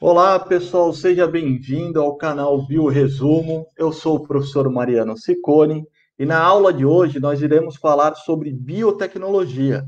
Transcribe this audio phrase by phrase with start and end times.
[0.00, 3.66] Olá, pessoal, seja bem-vindo ao canal Bio Resumo.
[3.76, 5.84] Eu sou o professor Mariano Ciccone
[6.16, 9.84] e na aula de hoje nós iremos falar sobre biotecnologia.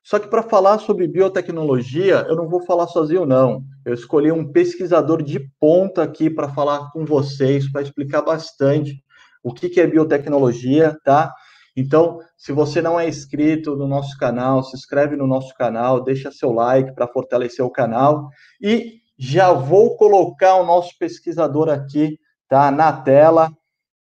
[0.00, 3.64] Só que para falar sobre biotecnologia, eu não vou falar sozinho, não.
[3.84, 9.02] Eu escolhi um pesquisador de ponta aqui para falar com vocês, para explicar bastante
[9.42, 11.34] o que, que é biotecnologia, tá?
[11.76, 16.30] Então, se você não é inscrito no nosso canal, se inscreve no nosso canal, deixa
[16.30, 18.28] seu like para fortalecer o canal
[18.62, 23.50] e já vou colocar o nosso pesquisador aqui, tá, na tela.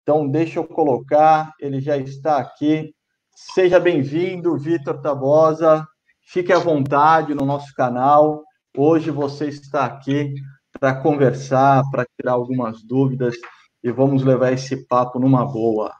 [0.04, 2.94] Então, deixa eu colocar, ele já está aqui.
[3.36, 5.86] Seja bem-vindo, Vitor Tabosa.
[6.22, 8.44] Fique à vontade no nosso canal.
[8.78, 10.36] Hoje você está aqui
[10.80, 13.36] para conversar, para tirar algumas dúvidas
[13.84, 15.92] e vamos levar esse papo numa boa.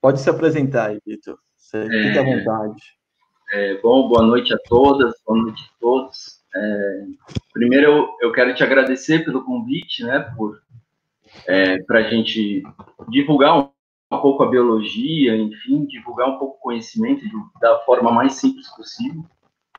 [0.00, 1.38] Pode se apresentar aí, Vitor.
[1.70, 2.82] Fique à é, vontade.
[3.52, 6.39] É, bom, boa noite a todas, boa noite a todos.
[6.54, 7.04] É,
[7.52, 10.60] primeiro, eu, eu quero te agradecer pelo convite, né, por
[11.46, 12.62] é, para a gente
[13.08, 13.70] divulgar um,
[14.12, 18.68] um, pouco a biologia, enfim, divulgar um pouco o conhecimento de, da forma mais simples
[18.74, 19.24] possível.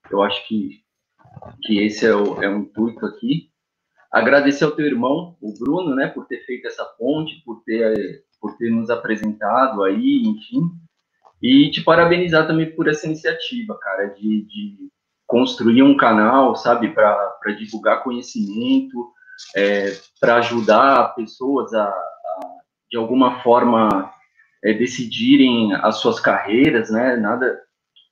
[0.10, 0.82] Eu acho que,
[1.64, 3.50] que esse é o, é o intuito aqui.
[4.12, 8.58] Agradecer ao teu irmão, o Bruno, né, por ter feito essa ponte, por ter, por
[8.58, 10.70] ter nos apresentado aí, enfim.
[11.42, 14.91] E te parabenizar também por essa iniciativa, cara, de, de
[15.32, 19.10] construir um canal, sabe, para divulgar conhecimento,
[19.56, 22.40] é, para ajudar pessoas a, a,
[22.92, 24.12] de alguma forma,
[24.62, 27.16] é, decidirem as suas carreiras, né?
[27.16, 27.58] Nada,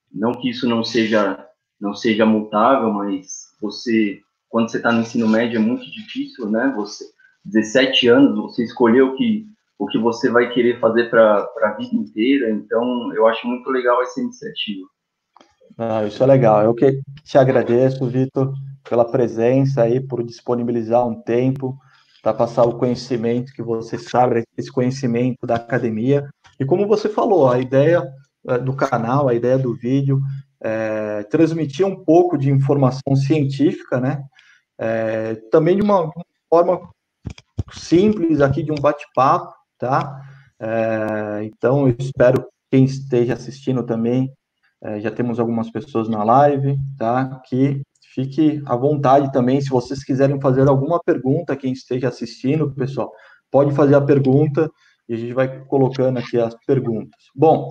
[0.10, 1.46] não que isso não seja
[1.80, 6.74] não seja multável, mas você, quando você está no ensino médio, é muito difícil, né?
[6.76, 7.06] Você,
[7.46, 9.46] 17 anos, você escolheu que
[9.78, 12.50] o que você vai querer fazer para a vida inteira.
[12.50, 14.86] Então, eu acho muito legal essa iniciativa.
[15.82, 16.62] Ah, isso é legal.
[16.62, 21.80] Eu que te agradeço, Vitor, pela presença aí, por disponibilizar um tempo
[22.22, 26.28] para passar o conhecimento que você sabe, esse conhecimento da academia.
[26.60, 28.06] E como você falou, a ideia
[28.50, 30.20] eh, do canal, a ideia do vídeo,
[30.62, 34.22] é transmitir um pouco de informação científica, né?
[34.78, 36.90] É, também de uma, uma, forma
[37.72, 40.22] simples aqui, de um bate-papo, tá?
[40.60, 44.30] É, então, eu espero que quem esteja assistindo também
[44.84, 47.42] é, já temos algumas pessoas na live, tá?
[47.46, 47.82] Que
[48.14, 53.12] fique à vontade também, se vocês quiserem fazer alguma pergunta, quem esteja assistindo, pessoal,
[53.52, 54.70] pode fazer a pergunta
[55.08, 57.20] e a gente vai colocando aqui as perguntas.
[57.36, 57.70] Bom,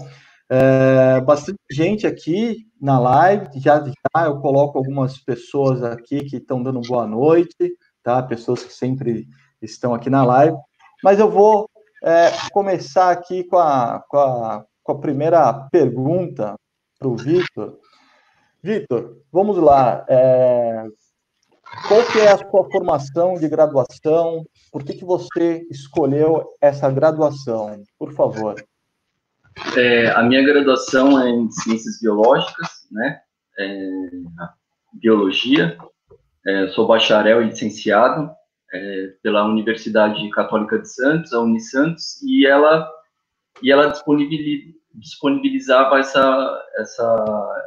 [0.50, 6.62] é, bastante gente aqui na live, já, já eu coloco algumas pessoas aqui que estão
[6.62, 8.22] dando boa noite, tá?
[8.22, 9.26] Pessoas que sempre
[9.60, 10.56] estão aqui na live,
[11.02, 11.68] mas eu vou
[12.02, 16.54] é, começar aqui com a, com a, com a primeira pergunta,
[16.98, 17.78] para o Vitor.
[18.62, 20.04] Vitor, vamos lá.
[20.08, 20.84] É...
[21.86, 24.44] Qual que é a sua formação de graduação?
[24.72, 27.82] Por que, que você escolheu essa graduação?
[27.98, 28.54] Por favor.
[29.76, 33.20] É, a minha graduação é em Ciências Biológicas, né?
[33.58, 33.90] É,
[34.94, 35.76] biologia.
[36.46, 38.30] É, sou bacharel e licenciado
[38.72, 42.88] é, pela Universidade Católica de Santos, a Unisantos, e ela,
[43.62, 47.64] e ela disponibiliza, disponibilizava essa, essa,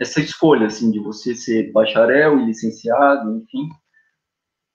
[0.00, 3.68] essa escolha, assim, de você ser bacharel e licenciado, enfim.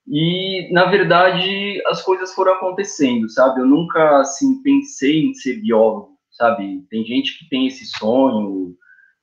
[0.08, 3.62] E, na verdade, as coisas foram acontecendo, sabe?
[3.62, 6.86] Eu nunca, assim, pensei em ser biólogo, sabe?
[6.90, 8.76] Tem gente que tem esse sonho,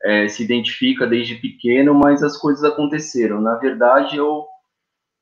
[0.02, 3.40] é, se identifica desde pequeno, mas as coisas aconteceram.
[3.40, 4.46] Na verdade, eu,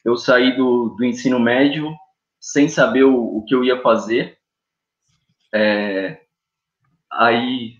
[0.05, 1.93] eu saí do, do ensino médio
[2.41, 4.39] sem saber o, o que eu ia fazer.
[5.53, 6.21] É,
[7.19, 7.75] Aí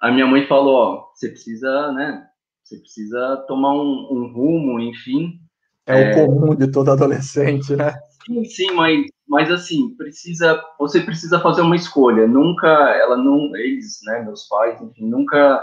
[0.00, 2.26] a minha mãe falou, ó, você precisa, né?
[2.64, 5.38] Você precisa tomar um, um rumo, enfim.
[5.86, 7.92] É, é, o comum de todo adolescente, né?
[8.24, 12.26] Sim, sim, mas, mas assim, precisa, você precisa fazer uma escolha.
[12.26, 15.62] Nunca, ela não, eles, né, meus pais, enfim, nunca,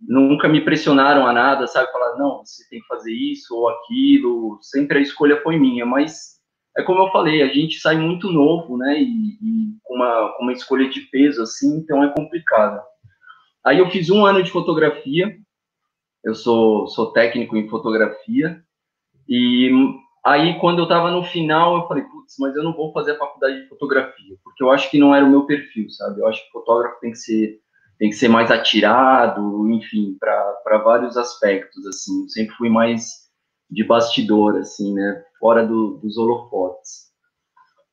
[0.00, 1.90] nunca me pressionaram a nada, sabe?
[1.90, 4.58] Falar, não, você tem que fazer isso ou aquilo.
[4.60, 6.37] Sempre a escolha foi minha, mas
[6.78, 9.00] é como eu falei, a gente sai muito novo, né?
[9.00, 9.04] E,
[9.42, 12.80] e com uma, uma escolha de peso, assim, então é complicado.
[13.66, 15.36] Aí eu fiz um ano de fotografia,
[16.24, 18.62] eu sou, sou técnico em fotografia,
[19.28, 19.70] e
[20.24, 23.18] aí quando eu estava no final, eu falei, putz, mas eu não vou fazer a
[23.18, 26.20] faculdade de fotografia, porque eu acho que não era o meu perfil, sabe?
[26.20, 27.60] Eu acho que fotógrafo tem que ser
[27.98, 32.22] tem que ser mais atirado, enfim, para vários aspectos, assim.
[32.22, 33.28] Eu sempre fui mais
[33.68, 35.24] de bastidor, assim, né?
[35.38, 37.08] Fora do, dos holofotes.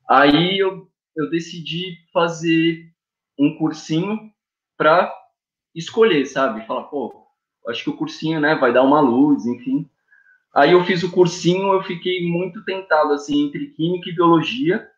[0.08, 2.90] Aí eu, eu decidi fazer
[3.38, 4.18] um cursinho
[4.76, 5.12] para
[5.74, 6.66] escolher, sabe?
[6.66, 7.26] Falar, pô,
[7.68, 9.88] acho que o cursinho, né, vai dar uma luz, enfim.
[10.54, 14.90] Aí eu fiz o cursinho, eu fiquei muito tentado, assim, entre química e biologia,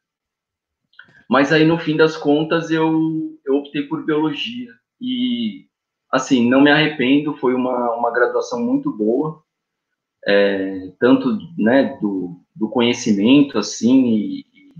[1.28, 4.72] mas aí, no fim das contas, eu, eu optei por biologia.
[4.98, 5.66] E,
[6.10, 9.42] assim, não me arrependo, foi uma, uma graduação muito boa,
[10.26, 14.72] é, tanto né, do, do conhecimento, assim, e, e,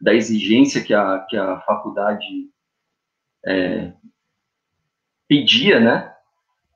[0.00, 2.50] da exigência que a, que a faculdade
[3.46, 3.92] é,
[5.28, 6.12] pedia, né?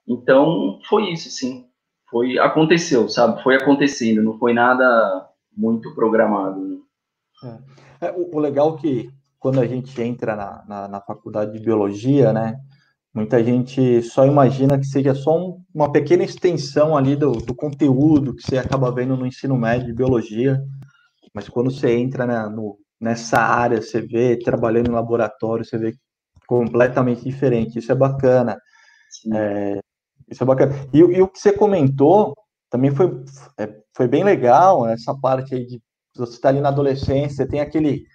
[0.07, 1.67] Então, foi isso, sim.
[2.09, 3.41] Foi, aconteceu, sabe?
[3.41, 6.59] Foi acontecendo, não foi nada muito programado.
[6.59, 6.77] Né?
[7.43, 7.81] É.
[8.07, 9.09] É, o, legal é que
[9.39, 12.59] quando a gente entra na, na, na, faculdade de biologia, né?
[13.13, 18.33] Muita gente só imagina que seja só um, uma pequena extensão ali do, do, conteúdo
[18.33, 20.61] que você acaba vendo no ensino médio de biologia,
[21.33, 25.93] mas quando você entra no, nessa área, você vê trabalhando em laboratório, você vê
[26.47, 27.79] completamente diferente.
[27.79, 28.57] Isso é bacana.
[29.33, 29.79] É,
[30.29, 30.73] isso é bacana.
[30.93, 32.35] E, e, o que você comentou
[32.69, 33.23] também foi,
[33.57, 35.81] é, foi bem legal, essa parte aí de
[36.15, 38.05] você estar tá ali na adolescência, tem aquele.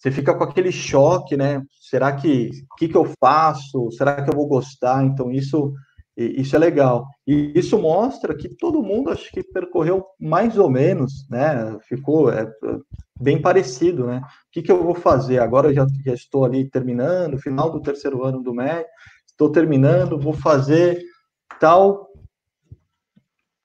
[0.00, 1.62] Você fica com aquele choque, né?
[1.78, 3.90] Será que o que, que eu faço?
[3.90, 5.04] Será que eu vou gostar?
[5.04, 5.74] Então, isso,
[6.16, 7.06] isso é legal.
[7.26, 11.76] E isso mostra que todo mundo acho que percorreu mais ou menos, né?
[11.82, 12.50] Ficou é,
[13.20, 14.22] bem parecido, né?
[14.24, 15.38] O que, que eu vou fazer?
[15.38, 18.88] Agora eu já, já estou ali terminando, final do terceiro ano do MEC,
[19.26, 20.98] estou terminando, vou fazer
[21.60, 22.08] tal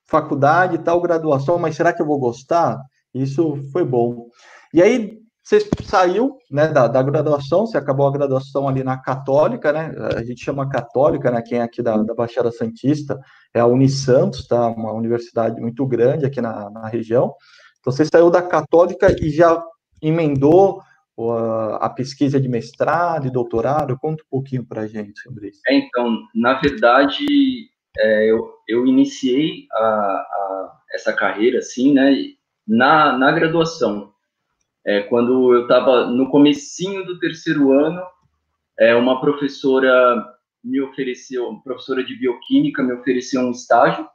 [0.06, 2.78] faculdade, tal graduação, mas será que eu vou gostar?
[3.14, 4.28] Isso foi bom.
[4.72, 9.72] E aí você saiu né, da, da, graduação, você acabou a graduação ali na Católica,
[9.72, 9.94] né?
[10.16, 11.40] A gente chama Católica, né?
[11.40, 13.16] Quem é aqui da, da Baixada Santista
[13.54, 14.66] é a Unisantos, tá?
[14.66, 17.32] Uma universidade muito grande aqui na, na região.
[17.78, 19.62] Então você saiu da Católica e já
[20.02, 20.82] emendou
[21.80, 23.96] a pesquisa de mestrado e doutorado?
[24.00, 25.60] Conta um pouquinho para a gente sobre isso.
[25.68, 27.24] É, então, na verdade,
[27.96, 32.12] é, eu, eu iniciei a, a, essa carreira, assim, né,
[32.66, 34.15] na, na graduação.
[34.86, 38.00] É, quando eu estava no comecinho do terceiro ano,
[38.78, 40.24] é, uma professora
[40.62, 44.08] me ofereceu, professora de bioquímica, me ofereceu um estágio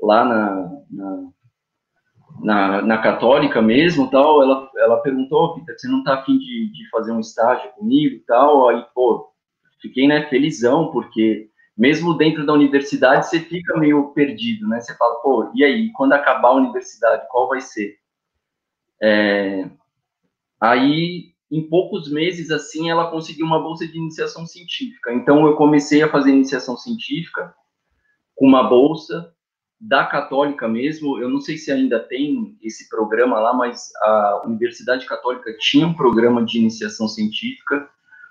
[0.00, 1.28] lá na, na,
[2.40, 4.42] na, na católica mesmo, tal.
[4.42, 8.68] Ela, ela perguntou, Peter, você não tá afim de, de fazer um estágio comigo, tal?
[8.68, 9.28] Aí, pô,
[9.80, 14.80] fiquei, né, felizão, porque mesmo dentro da universidade você fica meio perdido, né?
[14.80, 17.96] Você fala, pô, e aí, quando acabar a universidade, qual vai ser?
[19.00, 19.68] É,
[20.62, 25.12] aí, em poucos meses, assim, ela conseguiu uma bolsa de iniciação científica.
[25.12, 27.54] Então, eu comecei a fazer iniciação científica
[28.34, 29.32] com uma bolsa
[29.80, 31.18] da Católica mesmo.
[31.18, 35.94] Eu não sei se ainda tem esse programa lá, mas a Universidade Católica tinha um
[35.94, 37.88] programa de iniciação científica,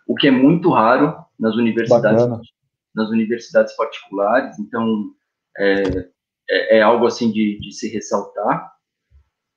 [0.08, 2.42] o que é muito raro nas universidades Bacana
[2.94, 5.12] nas universidades particulares, então
[5.58, 6.10] é,
[6.50, 8.72] é, é algo assim de, de, se ressaltar.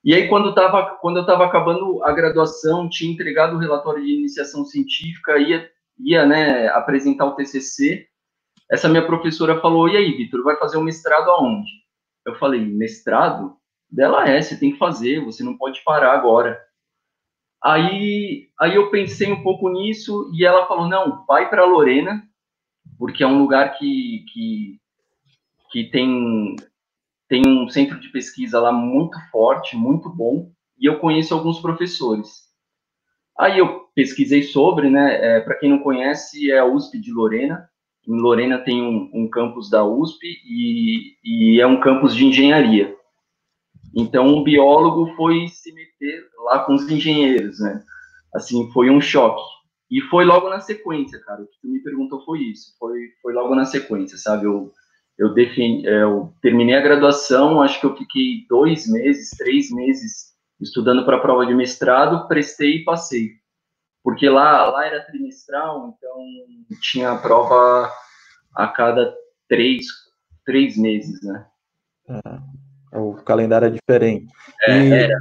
[0.04, 4.12] E aí, quando, tava, quando eu estava acabando a graduação, tinha entregado o relatório de
[4.12, 8.06] iniciação científica, ia, ia né, apresentar o TCC,
[8.70, 11.70] essa minha professora falou, e aí, Vitor, vai fazer o um mestrado aonde?
[12.26, 13.56] Eu falei, mestrado?
[13.90, 16.60] Dela é, você tem que fazer, você não pode parar agora.
[17.62, 22.22] Aí, aí eu pensei um pouco nisso e ela falou, não, vai para Lorena,
[22.98, 24.80] porque é um lugar que, que,
[25.70, 26.56] que tem,
[27.34, 32.44] tem um centro de pesquisa lá muito forte, muito bom, e eu conheço alguns professores.
[33.36, 35.16] Aí eu pesquisei sobre, né?
[35.20, 37.68] É, Para quem não conhece, é a USP de Lorena.
[38.06, 42.94] Em Lorena tem um, um campus da USP e, e, é um campus de engenharia.
[43.96, 47.82] Então, um biólogo foi se meter lá com os engenheiros, né?
[48.32, 49.42] Assim, foi um choque.
[49.90, 51.42] E foi logo na sequência, cara.
[51.42, 52.76] O que tu me perguntou foi isso.
[52.78, 54.46] Foi, foi logo na sequência, sabe?
[54.46, 54.70] Eu,
[55.18, 60.34] eu, defini, é, eu terminei a graduação, acho que eu fiquei dois meses, três meses
[60.60, 63.30] estudando para a prova de mestrado, prestei e passei.
[64.02, 66.16] Porque lá, lá era trimestral, então
[66.80, 67.90] tinha prova
[68.54, 69.14] a cada
[69.48, 69.86] três,
[70.44, 71.46] três meses, né?
[72.92, 74.32] É, o calendário é diferente.
[74.66, 75.16] É, e, era.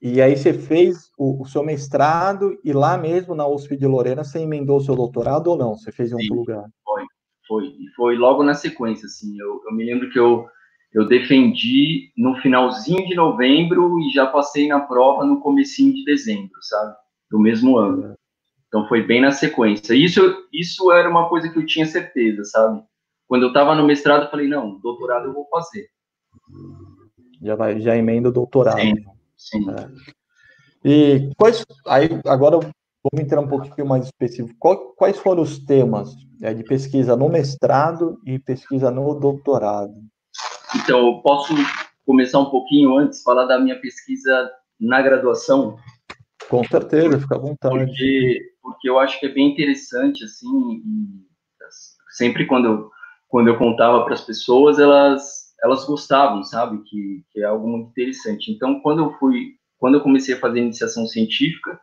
[0.00, 4.24] E aí você fez o, o, seu mestrado e lá mesmo na USP de Lorena
[4.24, 5.76] você emendou o seu doutorado ou não?
[5.76, 6.64] Você fez em outro lugar?
[7.52, 7.66] Foi.
[7.66, 9.38] E foi logo na sequência, assim.
[9.38, 10.46] Eu, eu me lembro que eu,
[10.94, 16.56] eu defendi no finalzinho de novembro e já passei na prova no comecinho de dezembro,
[16.62, 16.96] sabe?
[17.30, 18.14] Do mesmo ano.
[18.68, 19.92] Então foi bem na sequência.
[19.92, 22.82] Isso, isso era uma coisa que eu tinha certeza, sabe?
[23.28, 25.88] Quando eu estava no mestrado, eu falei, não, doutorado eu vou fazer.
[27.42, 28.80] Já vai, já emenda o doutorado.
[28.80, 28.94] Sim.
[29.36, 29.66] Sim.
[29.70, 30.88] É.
[30.88, 32.60] E quais, aí agora
[33.02, 34.54] vamos entrar um pouquinho mais específico.
[34.96, 39.94] Quais foram os temas é, de pesquisa no mestrado e pesquisa no doutorado?
[40.76, 41.54] Então, eu posso
[42.06, 45.76] começar um pouquinho antes, falar da minha pesquisa na graduação?
[46.48, 47.86] Com certeza, fica à vontade.
[47.86, 50.82] Porque, porque eu acho que é bem interessante, assim,
[52.10, 52.90] sempre quando eu,
[53.28, 57.90] quando eu contava para as pessoas, elas, elas gostavam, sabe, que, que é algo muito
[57.90, 58.50] interessante.
[58.50, 61.80] Então, quando eu fui, quando eu comecei a fazer iniciação científica,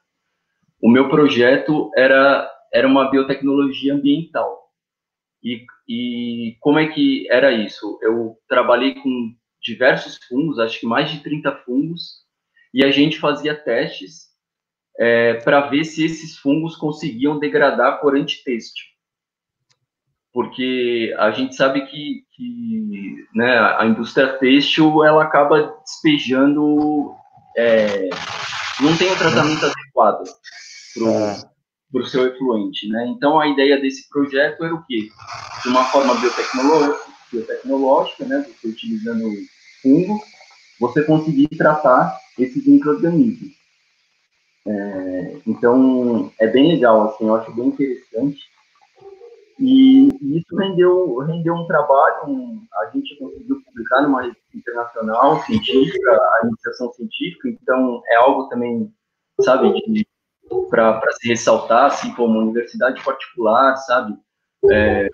[0.82, 4.60] o meu projeto era, era uma biotecnologia ambiental.
[5.44, 8.00] E, e como é que era isso?
[8.02, 12.24] Eu trabalhei com diversos fungos, acho que mais de 30 fungos,
[12.74, 14.30] e a gente fazia testes
[14.98, 18.86] é, para ver se esses fungos conseguiam degradar corante têxtil.
[20.32, 27.14] Porque a gente sabe que, que né, a indústria têxtil ela acaba despejando,
[27.58, 28.10] é,
[28.80, 30.24] não tem um tratamento adequado
[31.04, 32.88] para o seu efluente.
[32.88, 33.08] Né?
[33.08, 35.10] Então, a ideia desse projeto era o quê?
[35.64, 39.26] De uma forma biotecnológica, biotecnológica né, você utilizando
[39.82, 40.20] fungo,
[40.80, 43.60] você conseguir tratar esses micro-organismos.
[44.68, 48.40] É, então, é bem legal, assim, eu acho bem interessante.
[49.60, 55.44] E, e isso rendeu, rendeu um trabalho, um, a gente conseguiu publicar numa revista internacional,
[55.44, 58.94] científica, a iniciação científica, então é algo também,
[59.42, 59.74] sabe,
[60.70, 64.16] para se ressaltar, assim, como universidade particular, sabe,
[64.72, 65.10] é,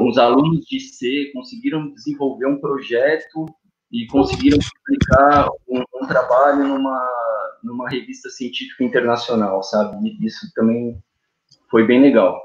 [0.00, 3.46] os alunos de C conseguiram desenvolver um projeto
[3.92, 7.10] e conseguiram publicar um, um, trabalho numa,
[7.62, 9.96] numa revista científica internacional, sabe?
[10.20, 10.98] Isso também
[11.70, 12.40] foi bem legal.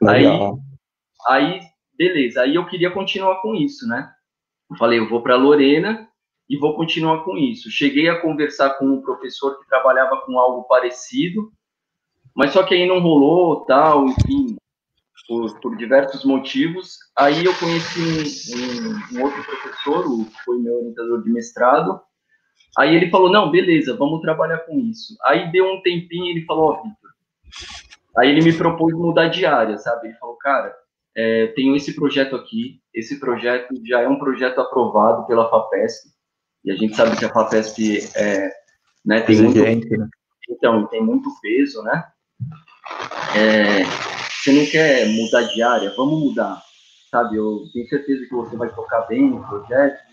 [0.00, 0.58] legal.
[1.26, 1.60] Aí, aí,
[1.96, 4.12] beleza, aí eu queria continuar com isso, né?
[4.70, 6.08] Eu falei, eu vou para Lorena
[6.48, 7.70] e vou continuar com isso.
[7.70, 11.50] Cheguei a conversar com um professor que trabalhava com algo parecido,
[12.34, 14.56] mas só que aí não rolou, tal, enfim,
[15.28, 16.98] por, por diversos motivos.
[17.16, 18.00] Aí eu conheci
[18.54, 22.00] um, um, um outro professor, o, que foi meu orientador de mestrado.
[22.78, 25.16] Aí ele falou: Não, beleza, vamos trabalhar com isso.
[25.24, 27.10] Aí deu um tempinho e ele falou: Ó, oh, Vitor.
[28.18, 30.08] Aí ele me propôs mudar de área, sabe?
[30.08, 30.74] Ele falou: Cara,
[31.16, 32.80] é, tenho esse projeto aqui.
[32.94, 36.10] Esse projeto já é um projeto aprovado pela FAPESP.
[36.64, 38.50] E a gente sabe que a FAPESP é,
[39.04, 40.08] né, tem muito, né?
[40.48, 42.04] então, tem muito peso, né?
[43.34, 43.84] É,
[44.30, 46.62] você não quer mudar de área, vamos mudar,
[47.10, 47.36] sabe?
[47.36, 50.12] Eu tenho certeza que você vai tocar bem no projeto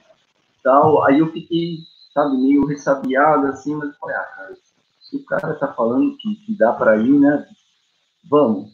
[0.64, 1.04] tal.
[1.06, 1.80] Aí eu fiquei,
[2.14, 4.54] sabe, meio ressabiado assim, mas falei, ah, cara,
[5.02, 7.46] se o cara tá falando que, que dá para ir, né?
[8.30, 8.70] Vamos.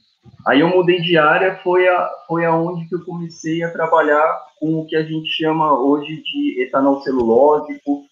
[0.46, 4.80] Aí eu mudei de área, foi, a, foi aonde que eu comecei a trabalhar com
[4.80, 8.04] o que a gente chama hoje de etanol celulósico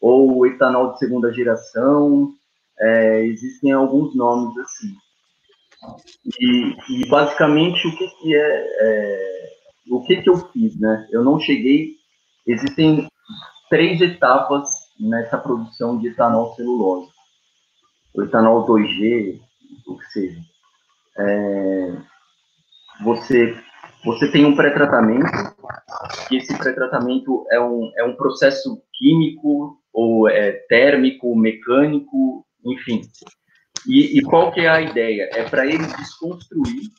[0.00, 2.32] ou etanol de segunda geração.
[2.78, 4.94] É, existem alguns nomes assim.
[6.40, 9.48] E, e basicamente o que, que é, é,
[9.90, 11.06] o que, que eu fiz, né?
[11.10, 11.96] Eu não cheguei.
[12.46, 13.08] Existem
[13.68, 17.10] três etapas nessa produção de etanol celulose.
[18.14, 19.40] O etanol 2G,
[19.86, 20.40] o que seja.
[21.18, 21.96] É,
[23.02, 23.56] você,
[24.04, 25.26] você tem um pré-tratamento,
[26.28, 33.02] que esse pré-tratamento é um, é um processo químico, ou é térmico, mecânico, enfim,
[33.86, 35.28] e, e qual que é a ideia?
[35.32, 36.90] É para ele desconstruir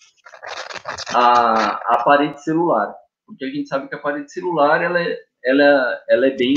[1.13, 2.93] a, a parede celular,
[3.25, 6.53] porque a gente sabe que a parede celular ela é, ela, ela é bem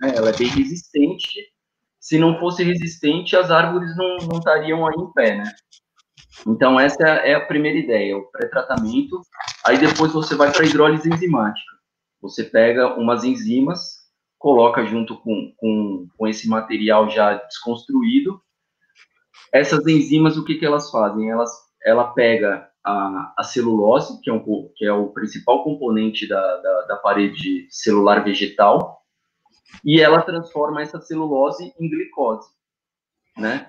[0.00, 1.50] né, ela é bem resistente.
[1.98, 5.44] Se não fosse resistente, as árvores não, não estariam aí em pé, né?
[6.46, 9.20] Então essa é a primeira ideia, o pré-tratamento.
[9.64, 11.72] Aí depois você vai para a hidrólise enzimática.
[12.20, 14.02] Você pega umas enzimas,
[14.38, 18.40] coloca junto com, com, com esse material já desconstruído
[19.52, 21.30] essas enzimas, o que, que elas fazem?
[21.30, 21.50] Elas,
[21.84, 24.42] ela pega a, a celulose, que é, um,
[24.74, 29.02] que é o principal componente da, da, da parede celular vegetal,
[29.84, 32.48] e ela transforma essa celulose em glicose,
[33.36, 33.66] né?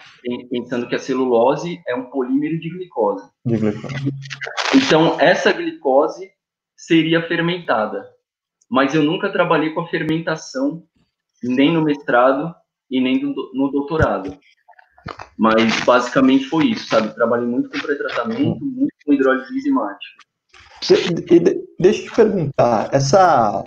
[0.50, 3.30] Pensando que a celulose é um polímero de glicose.
[3.46, 3.96] De glicose.
[4.76, 6.32] Então, essa glicose
[6.76, 8.10] seria fermentada,
[8.70, 10.84] mas eu nunca trabalhei com a fermentação,
[11.44, 12.54] nem no mestrado
[12.90, 14.38] e nem no doutorado.
[15.38, 17.14] Mas basicamente foi isso, sabe?
[17.14, 20.24] Trabalhei muito com pré-tratamento, muito com hidrólise enzimática.
[21.80, 23.64] Deixa eu te perguntar, essa,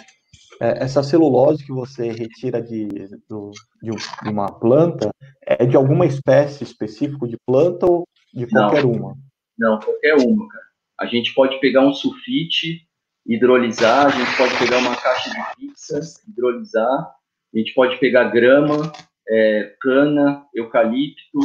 [0.61, 2.89] é, essa celulose que você retira de,
[3.29, 3.51] do,
[3.83, 3.91] de
[4.29, 5.11] uma planta
[5.43, 9.17] é de alguma espécie específica de planta ou de qualquer não, uma?
[9.59, 10.67] Não, qualquer uma, cara.
[10.99, 12.87] A gente pode pegar um sulfite,
[13.27, 17.15] hidrolisar, a gente pode pegar uma caixa de pizza, hidrolisar,
[17.55, 18.93] a gente pode pegar grama,
[19.29, 21.41] é, cana, eucalipto,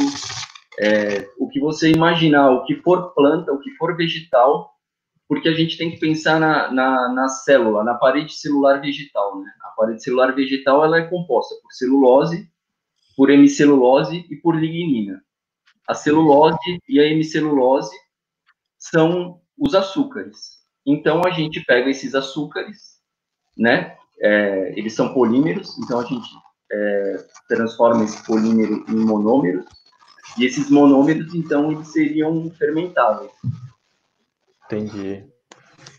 [0.80, 4.72] é, o que você imaginar, o que for planta, o que for vegetal,
[5.28, 9.50] porque a gente tem que pensar na, na, na célula, na parede celular vegetal, né?
[9.62, 12.50] A parede celular vegetal ela é composta por celulose,
[13.16, 15.22] por hemicelulose e por lignina.
[15.88, 17.96] A celulose e a hemicelulose
[18.78, 20.60] são os açúcares.
[20.84, 22.98] Então a gente pega esses açúcares,
[23.56, 23.96] né?
[24.20, 26.28] É, eles são polímeros, então a gente
[26.72, 29.66] é, transforma esse polímero em monômeros
[30.38, 33.30] e esses monômeros, então, eles seriam fermentáveis.
[34.64, 35.24] Entendi.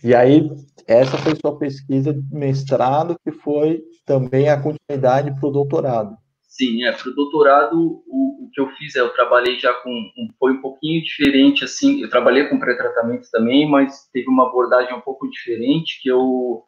[0.03, 0.49] E aí,
[0.87, 6.17] essa foi sua pesquisa de mestrado, que foi também a continuidade para o doutorado.
[6.41, 9.89] Sim, é, para o doutorado, o, o, que eu fiz é, eu trabalhei já com,
[9.89, 14.93] um, foi um pouquinho diferente, assim, eu trabalhei com pré-tratamento também, mas teve uma abordagem
[14.93, 16.63] um pouco diferente, que eu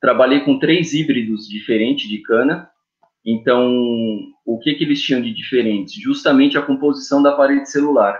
[0.00, 2.69] trabalhei com três híbridos diferentes de cana,
[3.24, 3.70] então,
[4.46, 6.00] o que, que eles tinham de diferente?
[6.00, 8.18] Justamente a composição da parede celular.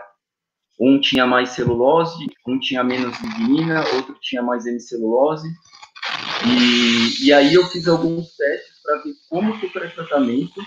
[0.79, 5.49] Um tinha mais celulose, um tinha menos lignina, outro tinha mais hemicelulose.
[6.47, 10.61] E, e aí eu fiz alguns testes para ver como que o pré-tratamento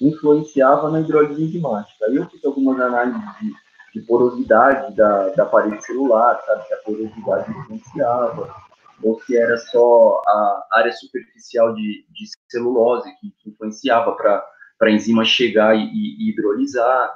[0.00, 2.06] influenciava na hidrólise enzimática.
[2.06, 3.52] Aí eu fiz algumas análises de,
[3.94, 8.54] de porosidade da, da parede celular, sabe, que a porosidade influenciava,
[9.04, 14.42] ou se era só a área superficial de, de celulose que, influenciava para
[14.80, 17.14] a enzima chegar e, e hidrolisar.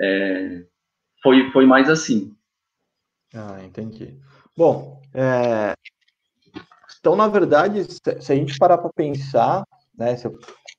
[0.00, 0.64] É,
[1.22, 2.34] foi, foi mais assim.
[3.34, 4.18] Ah, entendi.
[4.56, 5.74] Bom, é,
[6.98, 9.64] então, na verdade, se a gente parar para pensar,
[9.96, 10.28] né, se,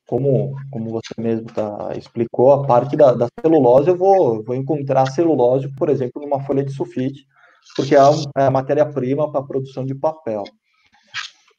[0.08, 5.06] como, como você mesmo tá, explicou, a parte da, da celulose, eu vou, vou encontrar
[5.12, 7.26] celulose, por exemplo, numa folha de sulfite,
[7.76, 10.44] porque é a, é matéria-prima para a produção de papel.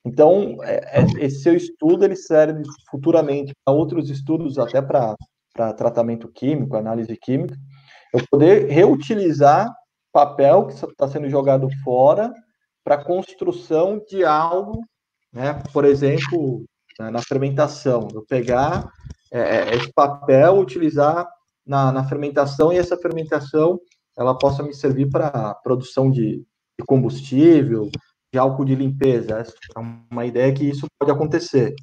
[0.04, 5.16] Então, é, é, esse seu estudo ele serve futuramente para outros estudos, até para
[5.74, 7.56] tratamento químico, análise química,
[8.12, 9.72] eu poder reutilizar
[10.12, 12.32] papel que está sendo jogado fora
[12.84, 14.80] para construção de algo,
[15.32, 15.62] né?
[15.72, 16.64] Por exemplo,
[16.98, 18.90] na fermentação, eu pegar
[19.32, 21.26] é, esse papel, utilizar
[21.66, 23.80] na, na fermentação e essa fermentação
[24.16, 26.38] ela possa me servir para produção de,
[26.78, 27.90] de, combustível,
[28.32, 29.38] de álcool de limpeza.
[29.38, 31.74] Essa é uma ideia que isso pode acontecer.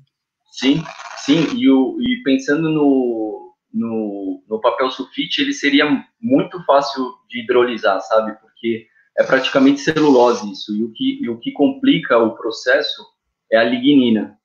[0.52, 0.84] Sim,
[1.18, 1.56] sim.
[1.56, 5.86] E, o, e pensando no, no, no papel sulfite, ele seria
[6.22, 8.34] muito fácil de hidrolisar, sabe?
[8.40, 8.88] Porque
[9.18, 10.76] é praticamente celulose isso.
[10.76, 13.04] E o que, e o que complica o processo
[13.52, 14.38] é a lignina.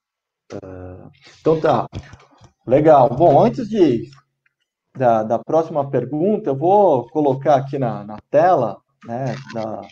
[0.52, 1.86] Uh, então tá.
[2.66, 3.08] Legal.
[3.10, 4.10] Bom, antes de
[4.96, 9.34] da, da próxima pergunta, eu vou colocar aqui na, na tela, né?
[9.52, 9.82] Da,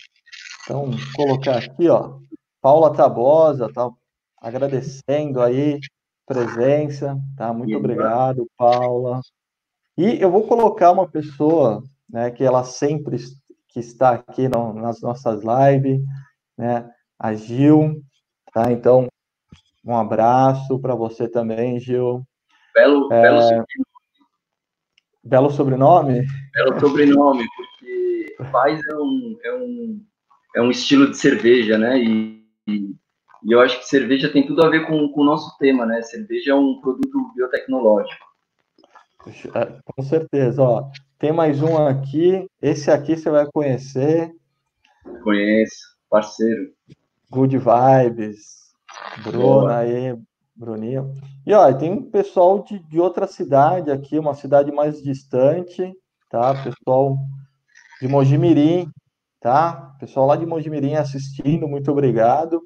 [0.65, 2.19] então, colocar aqui, ó,
[2.61, 3.91] Paula Tabosa, tá
[4.41, 5.81] agradecendo aí
[6.25, 7.53] presença, tá?
[7.53, 9.21] Muito obrigado, Paula.
[9.99, 13.19] E eu vou colocar uma pessoa, né, que ela sempre
[13.69, 16.01] que está aqui no, nas nossas lives,
[16.57, 16.89] né,
[17.19, 18.01] a Gil,
[18.53, 18.71] tá?
[18.71, 19.09] Então,
[19.85, 22.23] um abraço para você também, Gil.
[22.73, 23.65] Belo, é, belo
[25.25, 26.27] Belo sobrenome?
[26.53, 30.05] Belo sobrenome, porque paz é um, é um,
[30.57, 31.99] é um estilo de cerveja, né?
[31.99, 32.95] E, e,
[33.45, 36.03] e eu acho que cerveja tem tudo a ver com, com o nosso tema, né?
[36.03, 38.25] Cerveja é um produto biotecnológico.
[39.55, 40.91] É, com certeza, ó.
[41.19, 42.47] Tem mais um aqui.
[42.61, 44.35] Esse aqui você vai conhecer.
[45.23, 46.73] Conheço, parceiro.
[47.31, 48.63] Good Vibes.
[49.25, 50.17] Bruna aí,
[50.55, 51.15] Bruninho.
[51.47, 55.93] E ó, tem um pessoal de, de outra cidade aqui, uma cidade mais distante,
[56.31, 56.55] tá?
[56.63, 57.17] Pessoal
[58.01, 58.89] de Mojimirim,
[59.41, 59.95] tá?
[59.99, 62.63] Pessoal lá de Mojimirim assistindo, muito obrigado.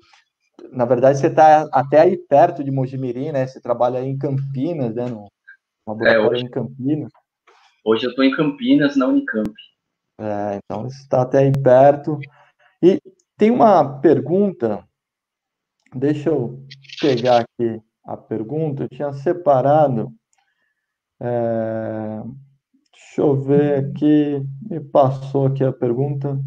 [0.72, 3.46] Na verdade, você está até aí perto de Mojimirim, né?
[3.46, 5.06] Você trabalha aí em Campinas, né?
[5.06, 5.28] No
[5.86, 7.12] laboratório é, hoje, em Campinas.
[7.84, 9.52] Hoje eu estou em Campinas, na Unicamp.
[10.18, 12.18] É, então você está até aí perto.
[12.82, 13.00] E
[13.36, 14.82] tem uma pergunta,
[15.94, 16.66] deixa eu
[17.00, 20.12] pegar aqui a pergunta, eu tinha separado.
[21.20, 22.20] É,
[22.92, 26.38] deixa eu ver aqui, me passou aqui a pergunta.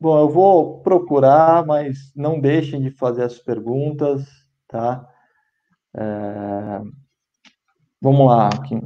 [0.00, 4.24] Bom, eu vou procurar, mas não deixem de fazer as perguntas,
[4.66, 5.06] tá?
[5.94, 6.80] É,
[8.00, 8.80] vamos lá, aqui.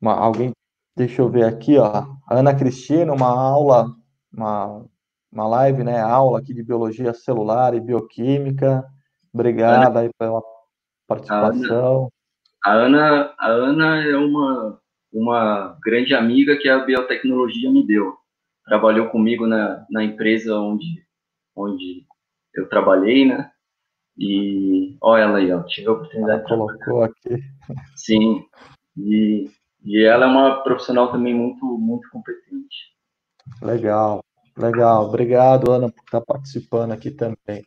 [0.00, 0.52] Uma, alguém,
[0.96, 2.06] deixa eu ver aqui, ó.
[2.30, 3.86] Ana Cristina, uma aula,
[4.32, 4.84] uma,
[5.32, 5.98] uma live, né?
[5.98, 8.84] Aula aqui de biologia celular e bioquímica.
[9.32, 10.42] Obrigado aí pela
[11.08, 12.12] participação.
[12.62, 14.78] A Ana, a Ana é uma,
[15.12, 18.14] uma grande amiga que a biotecnologia me deu.
[18.66, 21.02] Trabalhou comigo na, na empresa onde,
[21.56, 22.06] onde
[22.54, 23.50] eu trabalhei, né?
[24.16, 26.40] E olha ela aí, ó, tive a oportunidade.
[26.40, 27.42] Ela colocou aqui.
[27.96, 28.44] Sim.
[28.96, 29.50] E,
[29.82, 32.92] e ela é uma profissional também muito, muito competente.
[33.60, 34.22] Legal,
[34.56, 35.08] legal.
[35.08, 37.64] Obrigado, Ana, por estar participando aqui também.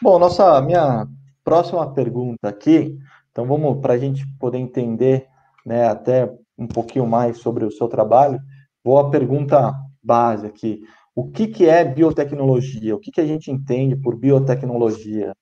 [0.00, 1.06] Bom, nossa minha
[1.44, 2.98] próxima pergunta aqui,
[3.30, 5.26] então vamos para a gente poder entender,
[5.64, 8.40] né, até um pouquinho mais sobre o seu trabalho.
[8.84, 10.82] Vou à pergunta base aqui.
[11.14, 12.94] O que, que é biotecnologia?
[12.94, 15.32] O que, que a gente entende por biotecnologia?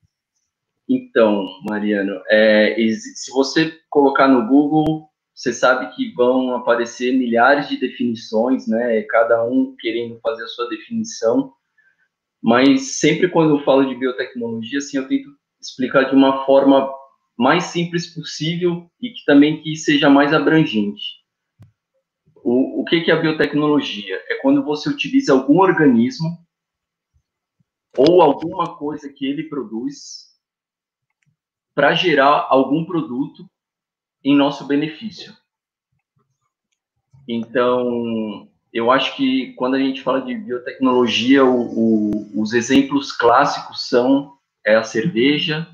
[0.88, 5.08] Então, Mariano, é, se você colocar no Google,
[5.40, 9.00] você sabe que vão aparecer milhares de definições, né?
[9.04, 11.54] Cada um querendo fazer a sua definição.
[12.42, 16.92] Mas sempre quando eu falo de biotecnologia, assim, eu tento explicar de uma forma
[17.38, 21.02] mais simples possível e que também que seja mais abrangente.
[22.44, 24.22] O, o que, que é a biotecnologia?
[24.28, 26.36] É quando você utiliza algum organismo
[27.96, 30.34] ou alguma coisa que ele produz
[31.74, 33.48] para gerar algum produto
[34.24, 35.32] em nosso benefício.
[37.28, 43.88] Então, eu acho que quando a gente fala de biotecnologia, o, o, os exemplos clássicos
[43.88, 44.32] são
[44.64, 45.66] é a cerveja,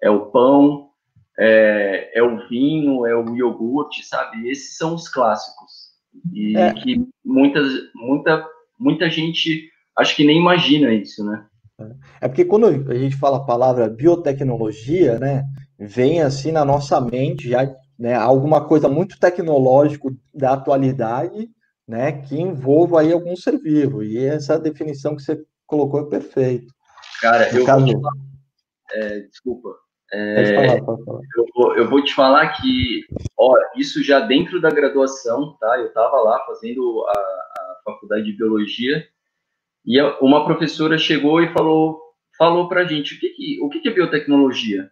[0.00, 0.90] é o pão,
[1.38, 4.48] é, é, o vinho, é o iogurte, sabe?
[4.48, 5.92] Esses são os clássicos.
[6.32, 6.72] E é.
[6.74, 8.46] que muitas, muita,
[8.78, 11.46] muita gente acho que nem imagina isso, né?
[12.20, 15.44] É porque quando a gente fala a palavra biotecnologia, né,
[15.86, 21.48] vem assim na nossa mente já né, alguma coisa muito tecnológico da atualidade,
[21.86, 24.02] né, que envolva aí algum ser vivo.
[24.02, 26.72] E essa definição que você colocou é perfeito.
[27.20, 27.84] Cara, no eu caso...
[27.84, 28.14] vou te falar,
[28.92, 29.68] é, desculpa.
[30.12, 31.20] É, falar, pode falar.
[31.36, 33.02] Eu, vou, eu vou te falar que,
[33.38, 35.78] ó, isso já dentro da graduação, tá?
[35.78, 39.06] Eu estava lá fazendo a, a faculdade de biologia
[39.86, 42.00] e uma professora chegou e falou,
[42.36, 44.90] falou para a gente o que, que o que, que é biotecnologia.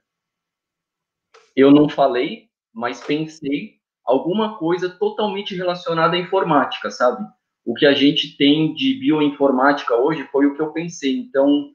[1.61, 7.25] Eu não falei, mas pensei alguma coisa totalmente relacionada à informática, sabe?
[7.65, 11.17] O que a gente tem de bioinformática hoje foi o que eu pensei.
[11.17, 11.71] Então,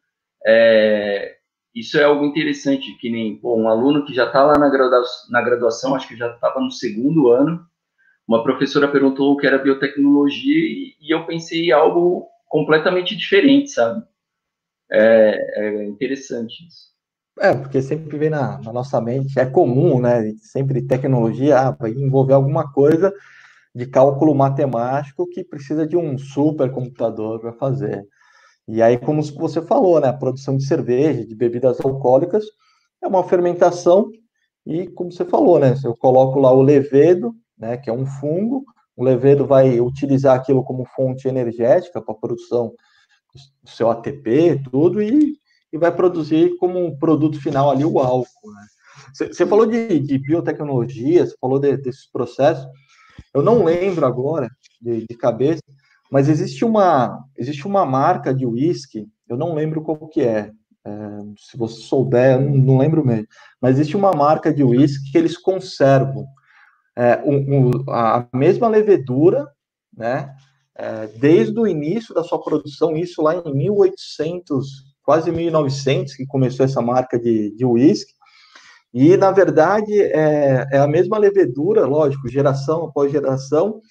[0.45, 1.37] é,
[1.73, 5.31] isso é algo interessante, que nem pô, um aluno que já está lá na graduação,
[5.31, 7.65] na graduação, acho que já estava no segundo ano,
[8.27, 14.03] uma professora perguntou o que era biotecnologia e, e eu pensei algo completamente diferente, sabe?
[14.91, 16.94] É, é interessante isso.
[17.39, 20.31] É, porque sempre vem na, na, nossa mente, é comum, né?
[20.41, 23.13] Sempre tecnologia ah, vai envolver alguma coisa
[23.73, 28.05] de cálculo matemático que precisa de um supercomputador para fazer.
[28.67, 30.07] E aí, como você falou, né?
[30.07, 32.45] A produção de cerveja, de bebidas alcoólicas,
[33.03, 34.09] é uma fermentação,
[34.65, 35.75] e como você falou, né?
[35.83, 37.77] Eu coloco lá o levedo, né?
[37.77, 38.63] Que é um fungo,
[38.95, 42.73] o levedo vai utilizar aquilo como fonte energética para a produção
[43.61, 45.35] do seu ATP, tudo, e,
[45.75, 48.53] e vai produzir como um produto final ali o álcool.
[48.53, 49.27] Né?
[49.27, 52.65] Você falou de, de, biotecnologia, você falou de, desses processos.
[53.33, 54.49] Eu não lembro agora
[54.81, 55.61] de, de, cabeça,
[56.09, 60.49] mas existe uma existe uma marca de uísque, eu não lembro qual que é.
[60.85, 60.91] é
[61.37, 63.27] se você souber, não, não lembro mesmo.
[63.61, 66.25] Mas existe uma marca de uísque que eles conservam
[66.95, 69.45] é, um, um, a mesma levedura,
[69.93, 70.33] né?
[70.77, 76.65] É, desde o início da sua produção, isso lá em 1800, quase 1900, que começou
[76.65, 78.15] essa marca de uísque,
[78.97, 83.81] e, na verdade, é, é, a mesma levedura, lógico, geração após geração,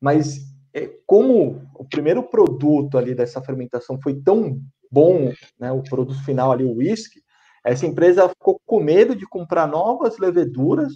[0.00, 0.40] mas
[0.74, 6.50] é, como o primeiro produto ali dessa fermentação foi tão bom, né, o produto final
[6.50, 7.20] ali, o uísque,
[7.64, 10.92] essa empresa ficou com medo de comprar novas leveduras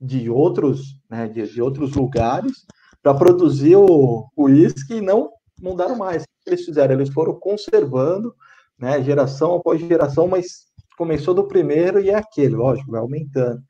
[0.00, 2.64] de outros, né, de, de outros lugares
[3.02, 6.22] para produzir o uísque e não mudaram mais.
[6.22, 6.94] O que eles fizeram?
[6.94, 8.34] Eles foram conservando,
[8.78, 10.64] né, geração após geração, mas
[10.96, 13.60] começou do primeiro e é aquele, lógico, vai aumentando.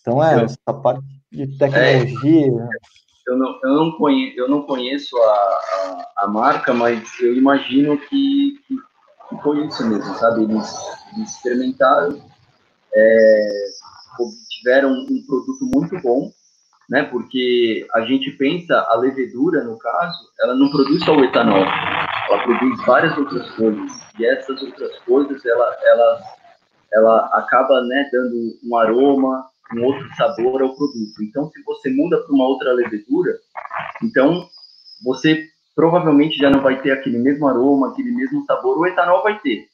[0.00, 2.46] Então é, essa parte de tecnologia.
[2.46, 7.34] É, eu, não, eu, não conheço, eu não conheço a, a, a marca, mas eu
[7.34, 10.44] imagino que, que, foi isso mesmo, sabe?
[10.44, 10.74] Eles,
[11.14, 12.20] eles experimentaram.
[12.94, 13.48] É,
[14.58, 16.32] tiveram um produto muito bom,
[16.88, 17.04] né?
[17.04, 21.64] Porque a gente pensa a levedura, no caso, ela não produz só o etanol,
[22.28, 26.20] ela produz várias outras coisas e essas outras coisas ela ela
[26.92, 31.22] ela acaba né dando um aroma, um outro sabor ao produto.
[31.22, 33.38] Então, se você muda para uma outra levedura,
[34.02, 34.48] então
[35.04, 38.78] você provavelmente já não vai ter aquele mesmo aroma, aquele mesmo sabor.
[38.78, 39.68] O etanol vai ter.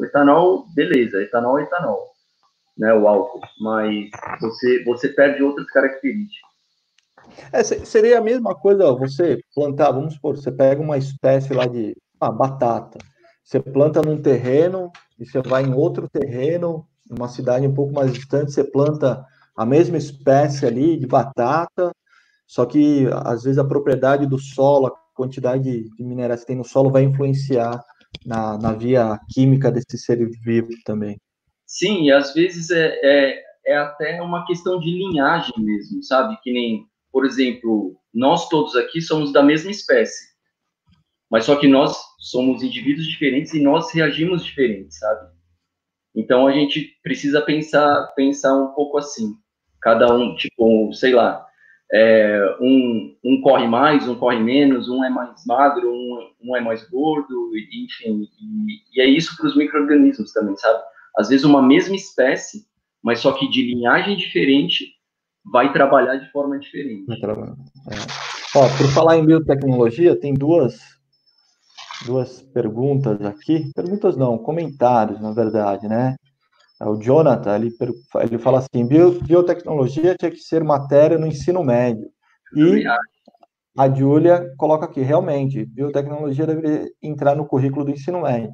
[0.00, 2.14] O etanol, beleza, etanol é etanol
[2.76, 6.53] né, o álcool, mas você, você perde outras características.
[7.52, 11.96] É, seria a mesma coisa você plantar, vamos supor, você pega uma espécie lá de
[12.20, 12.98] ah, batata,
[13.44, 18.12] você planta num terreno e você vai em outro terreno, numa cidade um pouco mais
[18.12, 19.24] distante, você planta
[19.56, 21.92] a mesma espécie ali de batata,
[22.46, 26.64] só que às vezes a propriedade do solo, a quantidade de minerais que tem no
[26.64, 27.80] solo vai influenciar
[28.26, 31.18] na, na via química desse ser vivo também.
[31.66, 36.36] Sim, e às vezes é, é, é até uma questão de linhagem mesmo, sabe?
[36.42, 40.34] Que nem, por exemplo, nós todos aqui somos da mesma espécie,
[41.30, 45.30] mas só que nós somos indivíduos diferentes e nós reagimos diferentes, sabe?
[46.12, 49.36] Então a gente precisa pensar pensar um pouco assim,
[49.80, 51.46] cada um tipo, sei lá,
[51.92, 56.60] é, um, um corre mais, um corre menos, um é mais magro, um, um é
[56.60, 60.82] mais gordo, enfim, e, e é isso para os micro-organismos também, sabe?
[61.16, 62.66] Às vezes uma mesma espécie,
[63.00, 64.93] mas só que de linhagem diferente,
[65.52, 67.04] vai trabalhar de forma diferente.
[67.90, 68.58] É.
[68.58, 70.78] Ó, por falar em biotecnologia, tem duas,
[72.06, 73.70] duas perguntas aqui.
[73.74, 76.16] Perguntas não, comentários, na verdade, né?
[76.80, 77.70] É, o Jonathan, ele,
[78.20, 82.08] ele fala assim, Bio, biotecnologia tinha que ser matéria no ensino médio.
[82.56, 82.84] E
[83.76, 88.52] a Júlia coloca aqui, realmente, biotecnologia deveria entrar no currículo do ensino médio.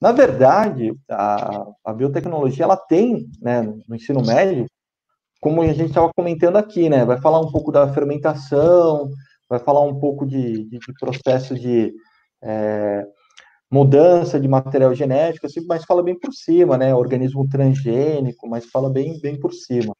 [0.00, 4.66] Na verdade, a, a biotecnologia, ela tem, né, no ensino médio,
[5.40, 9.10] como a gente estava comentando aqui, né, vai falar um pouco da fermentação,
[9.48, 11.92] vai falar um pouco de, de, de processo de
[12.42, 13.06] é,
[13.70, 18.90] mudança de material genético, assim, mas fala bem por cima, né, organismo transgênico, mas fala
[18.90, 19.94] bem, bem por cima.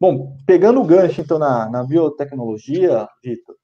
[0.00, 3.54] Bom, pegando o gancho, então, na, na biotecnologia, Vitor,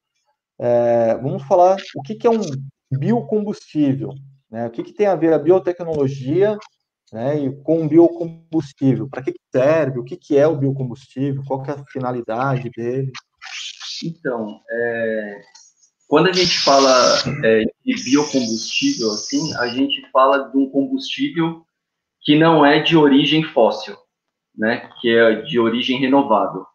[0.59, 2.43] é, vamos falar o que, que é um
[2.91, 4.11] biocombustível.
[4.51, 4.67] Né?
[4.67, 6.57] O que, que tem a ver a biotecnologia
[7.13, 9.09] né, e com biocombustível?
[9.09, 9.99] Para que, que serve?
[9.99, 11.43] O que, que é o biocombustível?
[11.47, 13.11] Qual que é a finalidade dele?
[14.05, 15.41] Então, é,
[16.09, 16.91] quando a gente fala
[17.45, 21.65] é, de biocombustível, assim, a gente fala de um combustível
[22.23, 23.97] que não é de origem fóssil,
[24.57, 26.67] né, que é de origem renovável.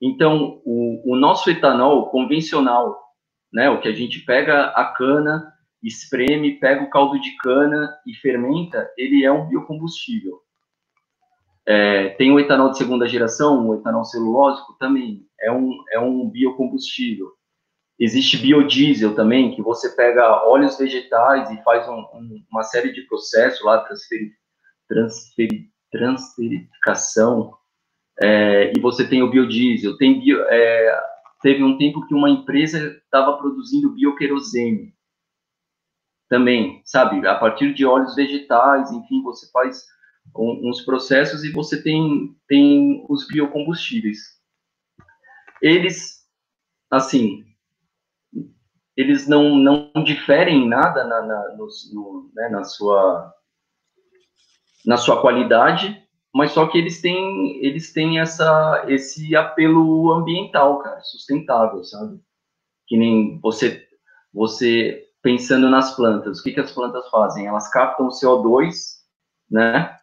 [0.00, 2.98] Então, o, o nosso etanol convencional,
[3.52, 8.14] né, o que a gente pega a cana, espreme, pega o caldo de cana e
[8.14, 10.40] fermenta, ele é um biocombustível.
[11.66, 16.28] É, tem o etanol de segunda geração, o etanol celulósico também é um, é um
[16.28, 17.32] biocombustível.
[17.98, 23.02] Existe biodiesel também, que você pega óleos vegetais e faz um, um, uma série de
[23.02, 24.32] processos lá, transfer,
[24.88, 25.48] transfer,
[25.92, 27.52] transferificação,
[28.22, 29.96] é, e você tem o biodiesel.
[29.96, 31.00] Tem bio, é,
[31.42, 34.94] teve um tempo que uma empresa estava produzindo bioquerosene,
[36.30, 37.26] também, sabe?
[37.26, 39.84] A partir de óleos vegetais, enfim, você faz
[40.34, 44.38] um, uns processos e você tem, tem os biocombustíveis.
[45.60, 46.24] Eles,
[46.88, 47.44] assim,
[48.96, 53.34] eles não, não diferem nada na, na, no, no, né, na, sua,
[54.86, 56.00] na sua qualidade,
[56.32, 62.20] mas só que eles têm, eles têm essa, esse apelo ambiental, cara, sustentável, sabe?
[62.86, 63.84] Que nem você,
[64.32, 66.38] você pensando nas plantas.
[66.38, 67.46] O que, que as plantas fazem?
[67.46, 68.72] Elas captam o CO2,
[69.50, 69.96] né?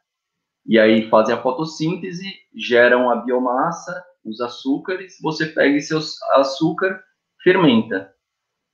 [0.66, 5.94] E aí fazem a fotossíntese, geram a biomassa, os açúcares, você pega esse
[6.34, 7.02] açúcar,
[7.42, 8.14] fermenta.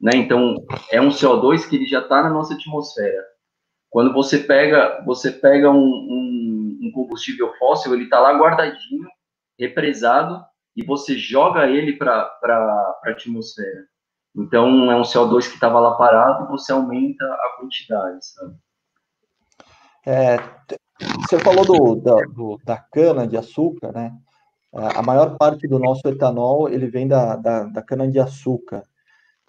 [0.01, 0.11] Né?
[0.15, 0.55] Então,
[0.91, 3.23] é um CO2 que ele já está na nossa atmosfera.
[3.89, 9.07] Quando você pega, você pega um, um, um combustível fóssil, ele está lá guardadinho,
[9.59, 10.43] represado,
[10.75, 13.85] e você joga ele para a atmosfera.
[14.35, 18.55] Então, é um CO2 que estava lá parado você aumenta a quantidade, sabe?
[20.05, 20.37] É,
[21.21, 24.13] você falou do, da, do, da cana de açúcar, né?
[24.73, 28.83] É, a maior parte do nosso etanol ele vem da, da, da cana de açúcar.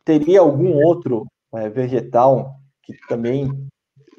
[0.05, 3.51] Teria algum outro é, vegetal que também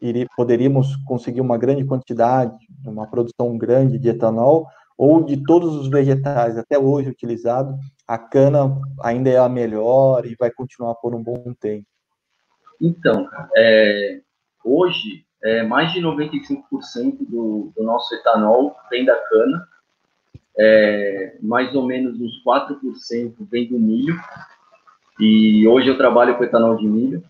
[0.02, 4.68] iria, poderíamos conseguir uma grande quantidade, uma produção grande de etanol,
[4.98, 7.76] ou de todos os vegetais até hoje utilizados,
[8.08, 11.86] a cana ainda é a melhor e vai continuar por um bom tempo?
[12.80, 14.22] Então, é,
[14.64, 19.68] hoje, é, mais de 95% do, do nosso etanol vem da cana,
[20.58, 24.16] é, mais ou menos uns 4% vem do milho,
[25.20, 27.24] e hoje eu trabalho com etanol de milho,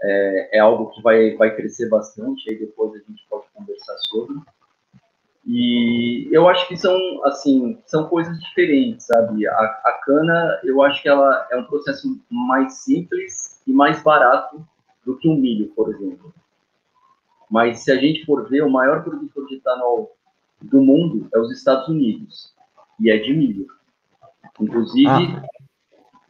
[0.00, 4.36] é, é, algo que vai, vai crescer bastante, aí depois a gente pode conversar sobre.
[5.50, 9.48] E eu acho que são, assim, são coisas diferentes, sabe?
[9.48, 14.62] A, a cana, eu acho que ela é um processo mais simples e mais barato
[15.06, 16.34] do que o um milho, por exemplo.
[17.50, 20.14] Mas se a gente for ver, o maior produtor de etanol
[20.60, 22.54] do mundo é os Estados Unidos,
[23.00, 23.68] e é de milho.
[24.60, 25.42] Inclusive, ah.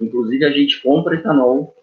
[0.01, 1.75] inclusive a gente compra etanol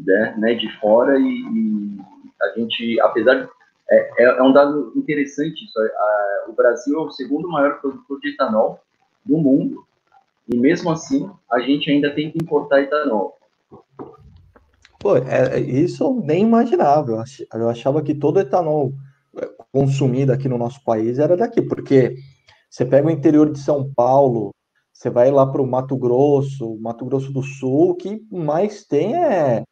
[0.00, 2.00] né, né de fora e, e
[2.42, 3.55] a gente, apesar de
[3.90, 5.78] é, é, é um dado interessante isso.
[5.78, 8.80] A, o Brasil é o segundo maior produtor de etanol
[9.24, 9.84] do mundo
[10.48, 13.36] e mesmo assim a gente ainda tem que importar etanol.
[14.98, 17.24] Pô, é, é isso eu nem imaginava.
[17.52, 18.92] Eu achava que todo etanol
[19.36, 22.16] é, consumido aqui no nosso país era daqui, porque
[22.68, 24.50] você pega o interior de São Paulo,
[24.92, 29.14] você vai lá para o Mato Grosso, Mato Grosso do Sul, o que mais tem
[29.14, 29.62] é,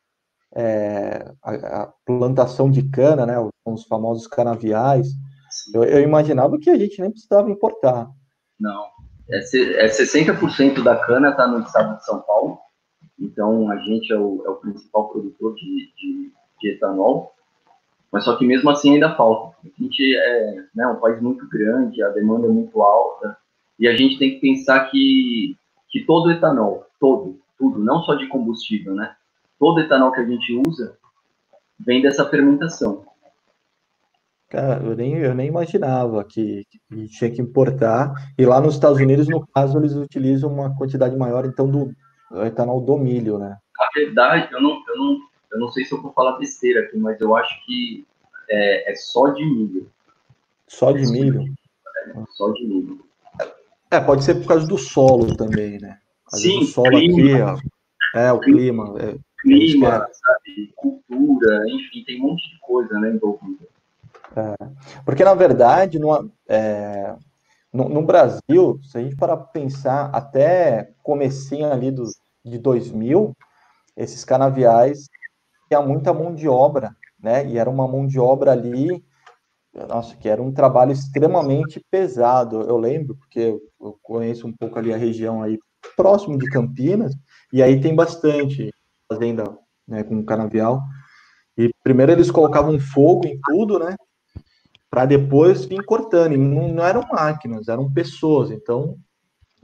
[0.55, 3.35] é a, a, plantação de cana, né?
[3.65, 5.09] Os famosos canaviais.
[5.73, 8.09] Eu, eu, imaginava que a gente nem precisava importar.
[8.59, 8.87] Não.
[9.31, 12.59] É, é 60% da cana está no estado de São Paulo
[13.19, 17.33] então, a gente é o, é o principal produtor de, de, de, etanol,
[18.13, 19.57] mas só que mesmo assim ainda falta.
[19.65, 23.37] A gente é né, um país muito grande, a demanda é muito alta,
[23.79, 25.57] e a gente tem que pensar que,
[25.91, 29.15] que todo etanol, todo, tudo, não só de combustível, né?
[29.65, 30.99] Todo etanol que a gente usa
[31.81, 33.07] vem dessa fermentação.
[34.51, 38.13] Cara, eu nem, eu nem imaginava que, que, tinha que importar.
[38.37, 41.91] E lá nos Estados Unidos, no caso, eles utilizam uma quantidade maior, então, do,
[42.45, 43.57] etanol do milho, né?
[43.79, 45.19] Na verdade, eu não, eu não,
[45.53, 48.07] eu não sei se eu vou falar besteira aqui, mas eu acho que
[48.51, 49.91] é, é só de milho.
[50.69, 51.43] Só de milho?
[52.07, 53.03] É, só de milho.
[53.91, 56.01] É, pode ser por causa do solo também, né?
[56.29, 57.53] Sim, o solo clima.
[57.53, 57.65] aqui,
[58.15, 58.21] ó.
[58.21, 58.95] É, o clima.
[59.01, 60.73] É, clima, sabe?
[60.75, 63.67] Cultura, enfim, tem um monte de coisa, né, envolvida.
[64.37, 64.57] É,
[65.05, 67.15] porque, na verdade, no, é,
[67.73, 72.05] no, no, Brasil, se a gente parar para pensar, até comecinho ali do,
[72.45, 73.37] de 2000,
[73.97, 75.07] esses canaviais
[75.69, 77.47] tinha muita mão de obra, né?
[77.47, 79.05] E era uma mão de obra ali,
[79.89, 82.63] nossa, que era um trabalho extremamente pesado.
[82.63, 85.59] Eu lembro, porque eu conheço um pouco ali a região aí
[85.97, 87.15] próximo de Campinas,
[87.53, 88.73] e aí tem bastante
[89.15, 90.83] fazenda né, com canavial.
[91.57, 93.95] E primeiro eles colocavam fogo em tudo, né?
[94.91, 96.33] Para depois vir cortando.
[96.33, 98.51] E não, não eram máquinas, eram pessoas.
[98.51, 98.97] Então,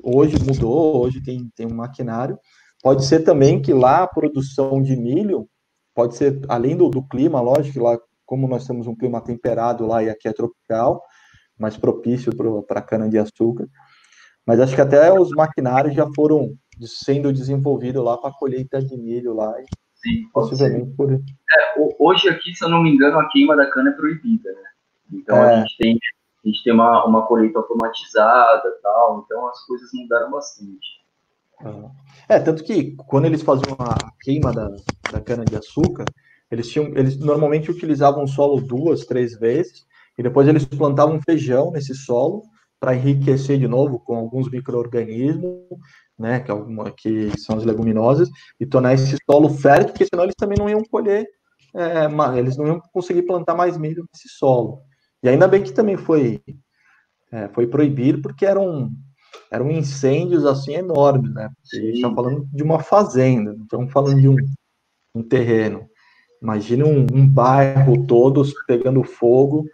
[0.03, 2.39] hoje mudou, hoje tem, tem um maquinário.
[2.83, 5.49] Pode ser também que lá a produção de milho,
[5.95, 10.03] pode ser, além do, do clima, lógico, lá, como nós temos um clima temperado lá
[10.03, 11.03] e aqui é tropical,
[11.59, 12.33] mais propício
[12.67, 13.69] para cana-de-açúcar,
[14.47, 16.55] mas acho que até os maquinários já foram
[16.87, 19.55] sendo desenvolvidos lá para a colheita de milho lá.
[19.95, 21.21] Sim, possivelmente por é,
[21.99, 24.63] Hoje aqui, se eu não me engano, a queima da cana é proibida, né?
[25.13, 25.55] Então é.
[25.55, 25.99] a gente tem
[26.43, 31.01] a gente tem uma, uma colheita automatizada tal, então as coisas mudaram bastante.
[32.29, 34.71] É, tanto que quando eles faziam a queima da,
[35.13, 36.07] da cana-de-açúcar,
[36.51, 41.71] eles, tinham, eles normalmente utilizavam o solo duas, três vezes, e depois eles plantavam feijão
[41.71, 42.43] nesse solo
[42.79, 45.61] para enriquecer de novo com alguns micro-organismos,
[46.21, 48.29] né, que, é alguma, que são as leguminosas,
[48.61, 51.27] e tornar esse solo fértil, porque senão eles também não iam colher,
[51.75, 54.83] é, eles não iam conseguir plantar mais milho nesse solo.
[55.23, 56.41] E ainda bem que também foi,
[57.33, 58.91] é, foi proibido, porque eram,
[59.51, 61.49] eram incêndios assim enormes, né?
[61.57, 64.37] Porque a gente está falando de uma fazenda, não estamos falando de um,
[65.15, 65.89] um terreno.
[66.43, 69.67] Imagina um, um, bairro todos pegando fogo,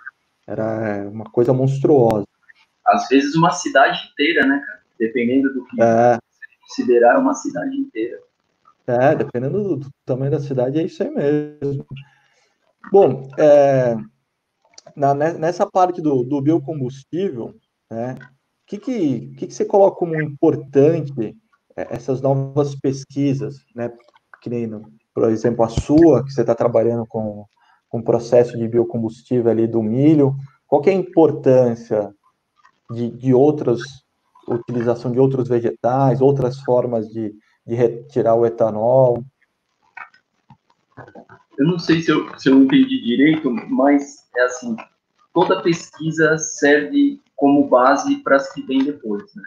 [0.47, 2.27] era uma coisa monstruosa.
[2.87, 4.81] Às vezes uma cidade inteira, né, cara?
[4.99, 6.19] Dependendo do que é.
[6.67, 8.19] Considerar uma cidade inteira.
[8.87, 11.85] É, dependendo do, tamanho da cidade, é isso aí mesmo.
[12.93, 13.97] Bom, é,
[14.95, 17.55] na, nessa parte do, do biocombustível,
[17.91, 21.37] né, o que, que, que, que você coloca como importante
[21.77, 23.93] é, essas novas pesquisas, né,
[24.41, 24.71] que nem,
[25.13, 27.45] por exemplo, a sua, que você está trabalhando com,
[27.89, 32.15] com o processo de biocombustível ali do milho, qual que é a importância
[32.91, 33.81] de, de outras,
[34.49, 37.35] utilização de outros vegetais, outras formas de,
[37.67, 39.25] de retirar o etanol?
[41.59, 44.77] Eu não sei se eu, se eu entendi direito, mas é assim,
[45.33, 49.43] toda pesquisa serve como base para as que vêm depois, né?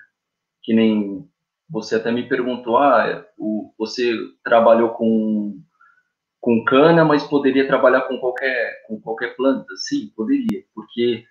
[0.63, 1.27] Que nem
[1.69, 4.11] você até me perguntou, ah, o, você
[4.43, 5.61] trabalhou com,
[6.41, 9.65] com cana, mas poderia trabalhar com qualquer, com qualquer planta?
[9.77, 11.25] Sim, poderia, porque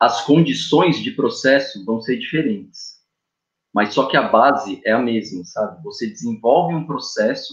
[0.00, 2.98] as condições de processo vão ser diferentes.
[3.74, 5.82] Mas só que a base é a mesma, sabe?
[5.84, 7.52] Você desenvolve um processo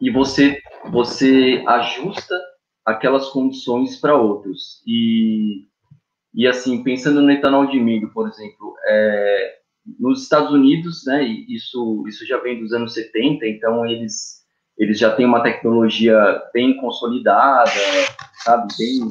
[0.00, 0.58] e você,
[0.90, 2.38] você ajusta
[2.84, 4.82] aquelas condições para outros.
[4.86, 5.66] E,
[6.34, 9.58] e assim, pensando no etanol de milho, por exemplo, é,
[9.98, 14.44] nos Estados Unidos, né, isso, isso já vem dos anos 70, então eles,
[14.78, 16.16] eles já têm uma tecnologia
[16.52, 17.70] bem consolidada,
[18.44, 19.08] sabe, bem,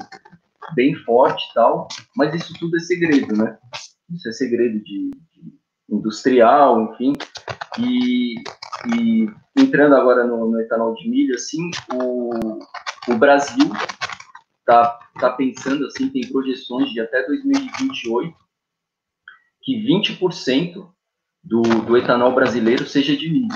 [0.74, 3.58] bem forte e tal, mas isso tudo é segredo, né?
[4.14, 5.54] Isso é segredo de, de
[5.90, 7.14] industrial, enfim.
[7.80, 8.36] E,
[8.94, 12.60] e entrando agora no, no, etanol de milho, assim, o,
[13.08, 13.72] o Brasil
[14.60, 18.36] está tá pensando, assim, tem projeções de até 2028
[19.62, 20.90] que 20%
[21.44, 23.48] do, do etanol brasileiro seja de milho.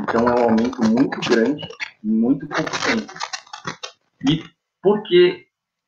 [0.00, 1.66] Então é um aumento muito grande
[2.06, 3.12] muito pouco tempo.
[4.28, 4.44] E
[4.82, 5.45] por que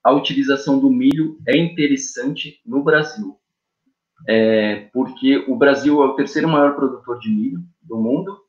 [0.08, 3.38] a utilização do milho é interessante no Brasil?
[4.26, 8.40] É porque o Brasil é o terceiro maior produtor de milho do mundo.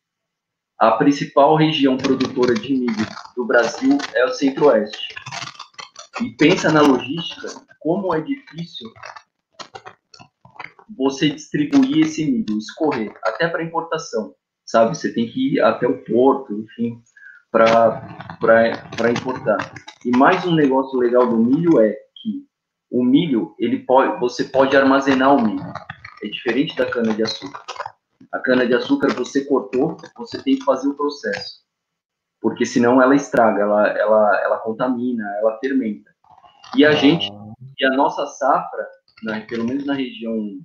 [0.77, 3.05] A principal região produtora de milho
[3.35, 5.13] do Brasil é o Centro-Oeste.
[6.21, 7.49] E pensa na logística,
[7.81, 8.89] como é difícil
[10.97, 14.33] você distribuir esse milho, escorrer, até para importação,
[14.65, 14.97] sabe?
[14.97, 17.01] Você tem que ir até o porto, enfim,
[17.51, 19.73] para importar.
[20.05, 22.45] E mais um negócio legal do milho é que
[22.91, 25.73] o milho, ele pode, você pode armazenar o milho.
[26.23, 27.63] É diferente da cana de açúcar.
[28.31, 31.63] A cana de açúcar você cortou, você tem que fazer o processo,
[32.39, 36.13] porque senão ela estraga, ela, ela, ela contamina, ela fermenta.
[36.75, 37.27] E a gente,
[37.79, 38.87] e a nossa safra,
[39.23, 40.59] né, pelo menos na região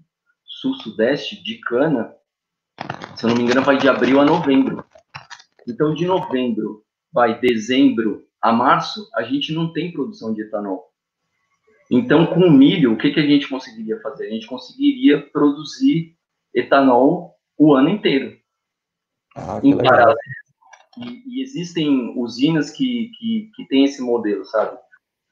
[0.45, 2.15] sul-sudeste de cana,
[3.17, 4.85] se eu não me engano, vai de abril a novembro.
[5.69, 10.93] Então, de novembro, vai dezembro a março, a gente não tem produção de etanol.
[11.91, 14.27] Então, com o milho, o que, que a gente conseguiria fazer?
[14.27, 16.17] A gente conseguiria produzir
[16.53, 18.37] etanol o ano inteiro.
[19.37, 20.17] Ah, em paralelo.
[20.99, 24.79] E, e, existem usinas que, que, que têm esse modelo, sabe?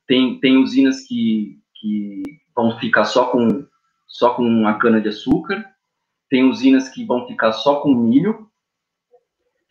[0.06, 2.22] Tem, tem usinas que, que
[2.54, 3.66] vão ficar só com
[4.12, 5.64] só com a cana de açúcar,
[6.28, 8.46] tem usinas que vão ficar só com milho,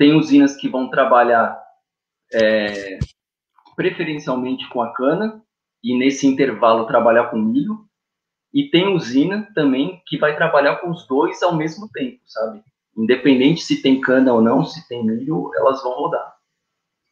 [0.02, 1.62] tem usinas que vão trabalhar
[2.34, 2.98] é,
[3.76, 5.44] preferencialmente com a cana
[5.84, 7.86] e nesse intervalo trabalhar com milho,
[8.52, 12.64] e tem usina também que vai trabalhar com os dois ao mesmo tempo, sabe?
[12.98, 16.34] Independente se tem cana ou não, se tem milho, elas vão rodar.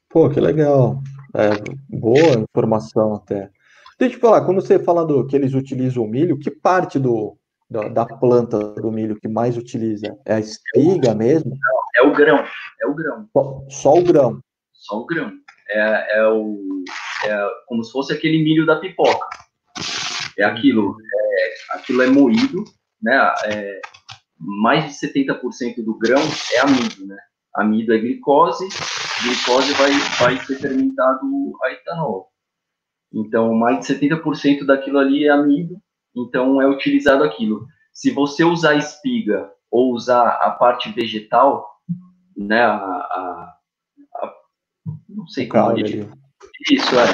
[0.09, 0.99] Pô, que legal.
[1.35, 3.51] É, boa informação até.
[3.99, 7.37] Deixa eu falar, quando você fala do, que eles utilizam o milho, que parte do,
[7.69, 10.17] da, da, planta do milho que mais utiliza?
[10.25, 11.51] É a espiga mesmo?
[11.51, 12.45] Não, é o grão,
[12.81, 13.29] é o grão.
[13.33, 14.39] Só, só o grão?
[14.71, 15.31] Só o grão.
[15.69, 16.83] É, é, o,
[17.25, 19.27] é como se fosse aquele milho da pipoca.
[20.37, 22.63] É aquilo, é, aquilo é moído,
[23.01, 23.33] né?
[23.45, 23.81] É,
[24.39, 26.21] mais de 70% do grão
[26.53, 27.17] é amido, né?
[27.53, 28.67] Amido é glicose,
[29.21, 31.27] glicose vai, vai ser fermentado
[31.63, 32.29] a etanol.
[33.11, 35.77] Então, mais de 70% daquilo ali é amido,
[36.15, 37.65] então é utilizado aquilo.
[37.91, 41.67] Se você usar espiga ou usar a parte vegetal,
[42.39, 43.55] né, a, a,
[44.15, 44.33] a
[45.09, 46.09] não sei como ele,
[46.71, 47.05] isso é,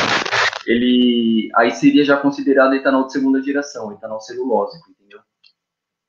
[0.67, 5.19] ele aí seria já considerado etanol de segunda geração, etanol celulósico, entendeu?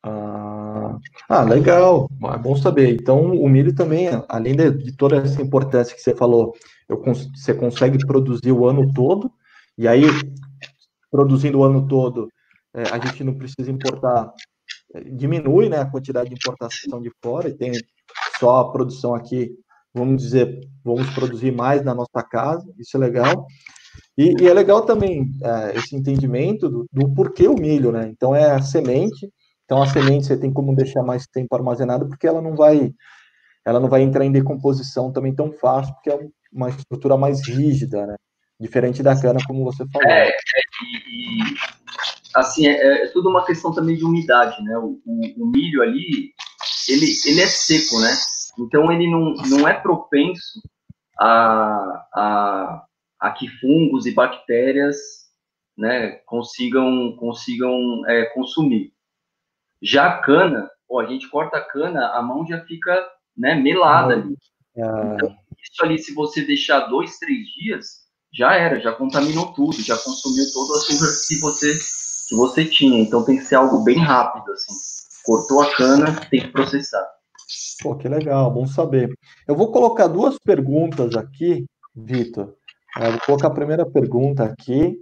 [0.03, 0.99] Ah,
[1.29, 2.95] ah, legal, é bom saber.
[2.95, 6.55] Então, o milho também, além de, toda essa importância que você falou,
[6.89, 7.03] eu,
[7.35, 9.33] você consegue produzir o ano todo
[9.79, 10.05] e aí,
[11.11, 12.29] produzindo o ano todo,
[12.75, 14.33] é, a gente não precisa importar,
[14.95, 17.73] é, diminui né, a quantidade de importação de fora, e tem
[18.39, 19.51] só a produção aqui,
[19.95, 23.47] vamos dizer, vamos produzir mais na nossa casa, isso é legal.
[24.17, 28.09] E, e é legal também é, esse entendimento do, do, porquê o milho, né?
[28.09, 29.31] Então é a semente,
[29.65, 32.93] então a semente você tem como deixar mais tempo armazenado, porque ela não vai
[33.67, 36.19] ela não vai entrar em decomposição também tão fácil, porque é
[36.53, 38.15] uma estrutura mais rígida, né?
[38.61, 40.09] Diferente da cana, como você falou.
[40.09, 40.33] É, é
[41.11, 41.39] e,
[42.35, 44.79] assim, é, é, tudo uma questão também de umidade, né?
[44.79, 46.31] O, o, o, milho ali,
[46.89, 48.13] ele, ele é seco, né?
[48.59, 50.61] Então ele não, não é propenso
[51.19, 52.87] a, a,
[53.21, 54.97] a que fungos e bactérias
[55.77, 58.93] né, consigam, consigam é, consumir.
[59.83, 63.07] Já a cana, ó, a gente corta a cana, a mão já fica
[63.37, 64.37] né, melada ali.
[64.79, 65.13] Ah.
[65.15, 69.97] Então, isso ali, se você deixar dois, três dias, já era, já contaminou tudo, já
[69.97, 71.79] consumiu todo o açúcar que você,
[72.29, 73.01] que você tinha.
[73.01, 74.96] Então tem que ser algo bem rápido, assim.
[75.27, 77.05] Cortou a cana, tem que processar.
[77.83, 79.11] Pô, que legal, bom saber.
[79.47, 82.55] Eu vou colocar duas perguntas aqui, Vitor.
[82.99, 84.99] Eu vou colocar a primeira pergunta aqui.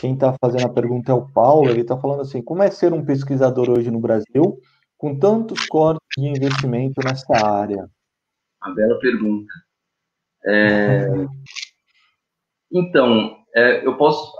[0.00, 1.68] Quem está fazendo a pergunta é o Paulo.
[1.68, 4.58] Ele está falando assim: como é ser um pesquisador hoje no Brasil
[4.96, 7.88] com tantos cortes de investimento nessa área?
[8.62, 9.52] Uma bela pergunta.
[10.46, 11.08] É,
[12.72, 14.32] Então, é, eu posso,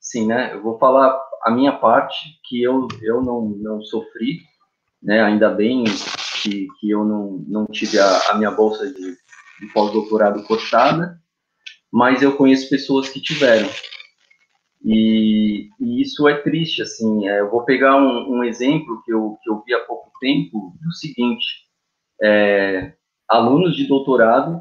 [0.00, 0.54] sim, né?
[0.54, 4.40] Eu vou falar a minha parte que eu, eu não, não sofri,
[5.02, 5.22] né?
[5.22, 5.84] Ainda bem
[6.42, 9.16] que, que eu não, não tive a, a minha bolsa de,
[9.60, 11.20] de pós-doutorado cortada,
[11.92, 13.68] mas eu conheço pessoas que tiveram.
[14.82, 17.28] E, e isso é triste, assim.
[17.28, 20.74] É, eu vou pegar um, um, exemplo que eu, que eu vi há pouco tempo
[20.80, 21.44] do seguinte:
[22.22, 22.94] é,
[23.28, 24.60] alunos de doutorado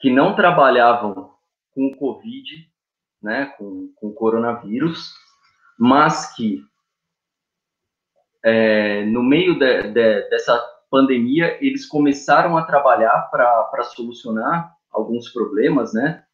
[0.00, 1.32] que não trabalhavam
[1.74, 2.68] com o Covid,
[3.20, 5.12] né, com, com o coronavírus,
[5.78, 6.62] mas que
[8.44, 10.58] é, no meio de, de, dessa
[10.90, 16.24] pandemia eles começaram a trabalhar para solucionar alguns problemas, né?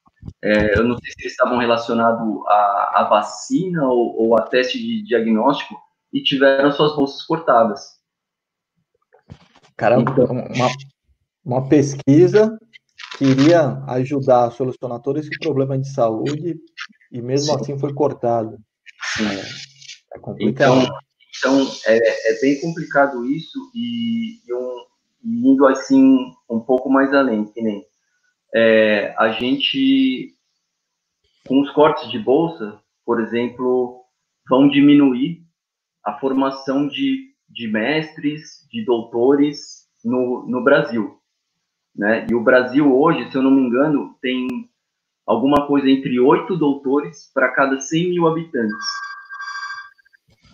[0.42, 4.78] É, eu não sei se eles estavam relacionados à, à vacina ou, ou a teste
[4.78, 5.74] de diagnóstico
[6.12, 7.98] e tiveram suas bolsas cortadas.
[9.76, 10.68] Cara, então, uma,
[11.44, 12.56] uma pesquisa
[13.18, 16.56] que iria ajudar a solucionar todo esse problema de saúde
[17.10, 17.60] e mesmo sim.
[17.60, 18.56] assim foi cortado.
[19.20, 20.82] É, é complicado.
[20.82, 20.98] Então,
[21.44, 24.84] então é, é, bem complicado isso e, e, um,
[25.22, 27.84] indo assim um pouco mais além, que nem
[28.54, 30.34] é, a gente
[31.46, 34.00] com os cortes de bolsa, por exemplo,
[34.48, 35.44] vão diminuir
[36.02, 41.18] a formação de, de mestres, de doutores no, no Brasil.
[41.94, 42.26] Né?
[42.30, 44.48] E o Brasil hoje, se eu não me engano, tem
[45.26, 48.74] alguma coisa entre oito doutores para cada 100 mil habitantes.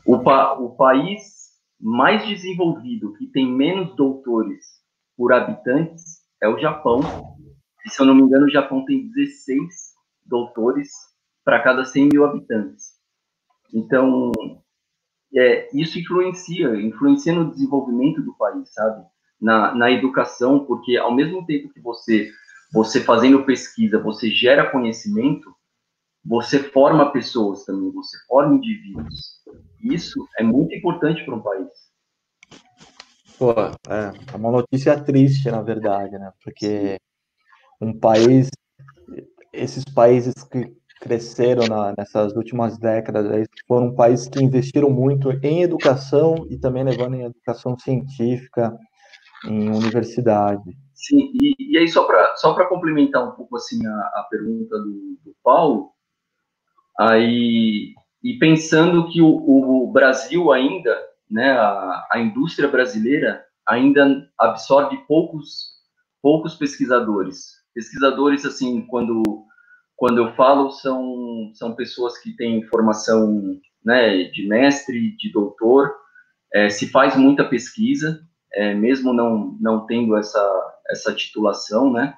[0.04, 1.40] O, pa o país
[1.80, 4.64] mais desenvolvido que tem menos doutores
[5.16, 7.00] por habitantes é o Japão.
[7.86, 9.64] Se eu não me engano, o Japão tem 16
[10.26, 10.88] doutores
[11.44, 13.00] para cada 100 mil habitantes.
[13.72, 14.32] Então,
[15.34, 19.04] é, isso influencia, influencia no desenvolvimento do país, sabe?
[19.40, 22.30] Na, na educação, porque ao mesmo tempo que você,
[22.72, 25.54] você fazendo pesquisa, você gera conhecimento,
[26.24, 29.40] você forma pessoas também, você forma indivíduos.
[29.82, 31.68] Isso é muito importante para um país.
[33.38, 36.30] Pô, é, é uma notícia triste, na verdade, né?
[36.44, 36.98] Porque
[37.80, 38.50] um país,
[39.52, 46.46] esses países que cresceram na, nessas últimas décadas foram países que investiram muito em educação
[46.50, 48.76] e também levando em educação científica
[49.46, 50.76] em universidade.
[50.94, 55.18] Sim, e, e aí só para só complementar um pouco assim a, a pergunta do,
[55.24, 55.92] do Paulo,
[57.00, 60.94] aí e pensando que o, o Brasil ainda,
[61.30, 65.80] né, a, a indústria brasileira ainda absorve poucos
[66.22, 67.60] poucos pesquisadores.
[67.74, 69.22] Pesquisadores assim, quando
[69.96, 75.94] quando eu falo, são, são pessoas que têm formação né, de mestre, de doutor,
[76.54, 78.18] é, se faz muita pesquisa,
[78.50, 80.42] é, mesmo não, não tendo essa,
[80.90, 82.14] essa titulação, né,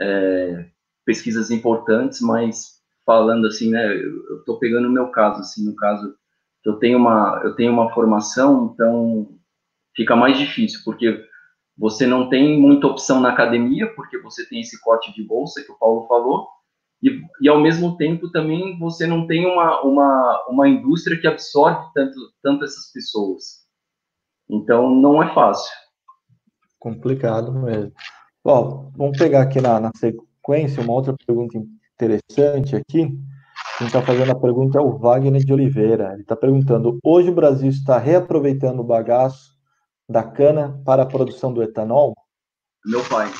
[0.00, 0.66] é,
[1.04, 6.14] pesquisas importantes, mas falando assim, né, eu estou pegando o meu caso, assim, no caso,
[6.64, 9.28] eu tenho uma, eu tenho uma formação, então
[9.94, 11.24] fica mais difícil, porque
[11.76, 15.72] você não tem muita opção na academia, porque você tem esse corte de bolsa que
[15.72, 16.48] o Paulo falou,
[17.02, 21.84] e, e ao mesmo tempo também você não tem uma, uma, uma indústria que absorve
[21.92, 23.62] tanto, tanto essas pessoas.
[24.48, 25.72] Então não é fácil.
[26.78, 27.92] Complicado mesmo.
[28.44, 31.58] Bom, vamos pegar aqui na, na sequência uma outra pergunta
[32.02, 33.08] interessante aqui.
[33.78, 36.12] Quem está fazendo a pergunta é o Wagner de Oliveira.
[36.12, 39.52] Ele está perguntando: hoje o Brasil está reaproveitando o bagaço
[40.08, 42.14] da cana para a produção do etanol?
[42.84, 43.30] Meu pai.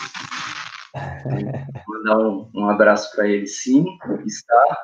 [1.89, 3.85] Mandar um, um abraço para ele, sim,
[4.25, 4.77] está.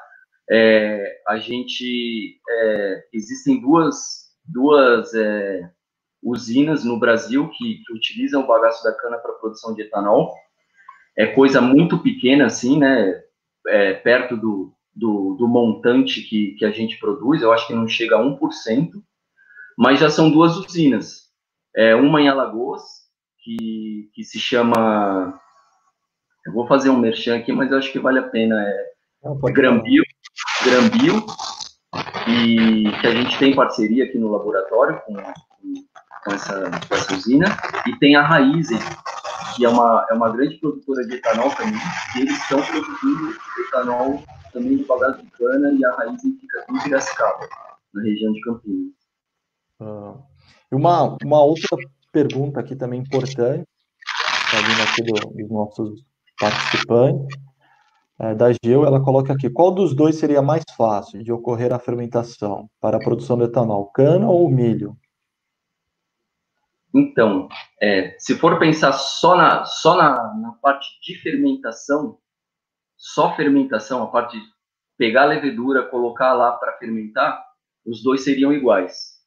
[0.50, 5.70] É, a gente é, existem duas duas é,
[6.22, 10.34] usinas no Brasil que, que, utilizam o bagaço da cana para produção de etanol.
[11.16, 13.22] É coisa muito pequena, assim, né?
[13.68, 17.86] É, perto do, do, do, montante que, que a gente produz, eu acho que não
[17.86, 18.90] chega a 1%,
[19.76, 21.28] mas já são duas usinas.
[21.76, 22.82] É, uma em Alagoas,
[23.42, 25.38] que, que se chama
[26.48, 28.58] eu vou fazer um merchan aqui, mas eu acho que vale a pena.
[28.58, 30.02] É Grambio,
[30.64, 31.26] Grambio,
[32.26, 37.54] e que a gente tem parceria aqui no laboratório com, com, essa, com essa usina,
[37.86, 38.78] e tem a Raizen,
[39.58, 41.80] que é uma, é uma grande produtora de etanol também,
[42.16, 43.36] e eles estão produzindo
[43.66, 47.48] etanol também de bagaço de cana, e a Raizen fica em Piracicaba,
[47.92, 48.92] na região de Campinas.
[49.80, 50.14] Ah,
[50.70, 51.76] uma, uma outra
[52.12, 53.66] pergunta aqui também importante,
[54.44, 56.04] está vindo aqui do, dos nossos
[56.38, 57.36] participante
[58.20, 61.80] é, da GEU, ela coloca aqui, qual dos dois seria mais fácil de ocorrer a
[61.80, 64.96] fermentação para a produção de etanol, cana ou milho?
[66.98, 67.48] Então,
[67.80, 72.18] é, se for pensar só na, só na, na parte de fermentação,
[72.96, 74.44] só fermentação, a parte de
[74.96, 77.44] pegar a levedura, colocar lá para fermentar,
[77.86, 79.18] os dois seriam iguais.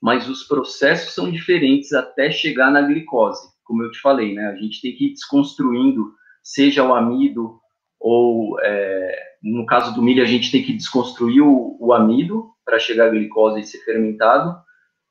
[0.00, 3.48] Mas os processos são diferentes até chegar na glicose.
[3.64, 4.48] Como eu te falei, né?
[4.48, 7.60] A gente tem que ir desconstruindo seja o amido
[8.00, 12.78] ou, é, no caso do milho, a gente tem que desconstruir o, o amido para
[12.78, 14.56] chegar à glicose e ser fermentado.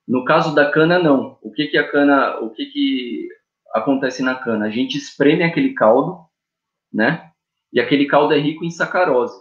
[0.07, 1.37] No caso da cana, não.
[1.41, 3.27] O que que a cana, o que que
[3.73, 4.65] acontece na cana?
[4.65, 6.25] A gente espreme aquele caldo,
[6.91, 7.31] né?
[7.73, 9.37] E aquele caldo é rico em sacarose.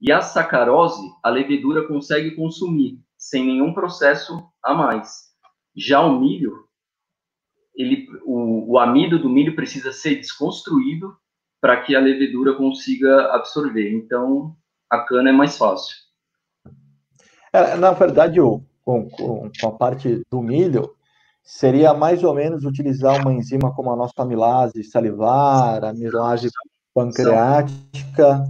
[0.00, 5.30] E a sacarose, a levedura consegue consumir sem nenhum processo a mais.
[5.76, 6.68] Já o milho,
[7.74, 11.16] ele, o, o amido do milho precisa ser desconstruído
[11.60, 13.92] para que a levedura consiga absorver.
[13.92, 14.56] Então,
[14.90, 15.96] a cana é mais fácil.
[17.52, 20.94] É, na verdade, o, com, com, com, a parte do milho,
[21.42, 26.48] seria mais ou menos utilizar uma enzima como a nossa amilase salivar, a amilase
[26.94, 28.44] pancreática,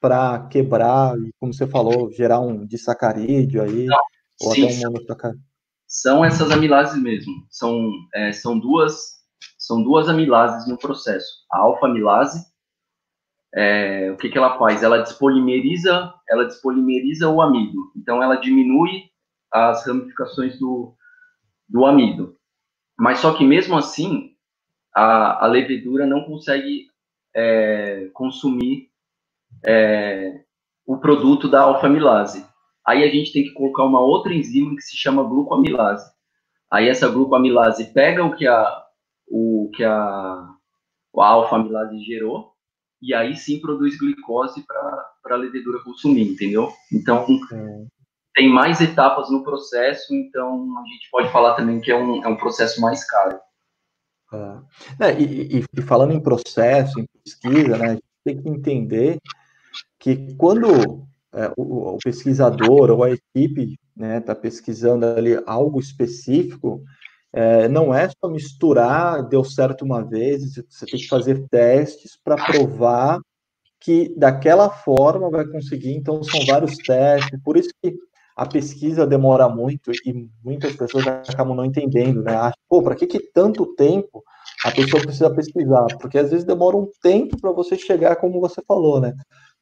[0.00, 3.98] para quebrar, como você falou, gerar um disacarídeo aí, Não,
[4.42, 5.44] ou sim, até um monossacarídeo.
[5.86, 7.32] São essas amilases mesmo.
[7.50, 9.18] São, é, são, duas,
[9.58, 11.44] são duas amilases no processo.
[11.52, 12.46] A alfa-amilase,
[13.54, 14.82] é, o que, que ela faz?
[14.82, 17.92] Ela despolimeriza, ela despolimeriza o amido.
[17.96, 19.09] Então, ela diminui
[19.52, 20.94] as ramificações do,
[21.68, 22.36] do amido.
[22.98, 24.34] Mas só que mesmo assim,
[24.94, 26.86] a, a levedura não consegue
[27.34, 28.90] é, consumir
[29.64, 30.44] é,
[30.86, 32.46] o produto da alfa-amilase.
[32.86, 36.10] Aí a gente tem que colocar uma outra enzima que se chama glucoamilase.
[36.70, 38.84] Aí essa glucoamilase pega o que a,
[39.28, 42.52] o que a, a alfa-amilase gerou
[43.02, 46.70] e aí sim produz glicose para a levedura consumir, entendeu?
[46.92, 47.26] Então.
[48.34, 52.28] Tem mais etapas no processo, então a gente pode falar também que é um, é
[52.28, 53.38] um processo mais caro.
[54.32, 55.20] É.
[55.20, 59.18] E, e, e, falando em processo, em pesquisa, né, a gente tem que entender
[59.98, 65.80] que quando é, o, o, pesquisador ou a equipe está né, tá pesquisando ali algo
[65.80, 66.82] específico,
[67.32, 72.36] é, não é só misturar, deu certo uma vez, você tem que fazer testes para
[72.36, 73.20] provar
[73.80, 77.96] que daquela forma vai conseguir, então são vários testes, por isso que
[78.40, 82.52] a pesquisa demora muito e muitas pessoas acabam não entendendo, né?
[82.68, 84.22] Pô, para que, que tanto tempo
[84.64, 85.86] a pessoa precisa pesquisar?
[86.00, 89.12] Porque às vezes demora um tempo para você chegar, como você falou, né?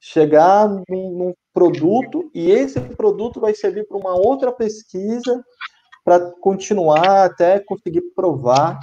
[0.01, 5.43] chegar num, num produto e esse produto vai servir para uma outra pesquisa
[6.05, 8.79] para continuar até conseguir provar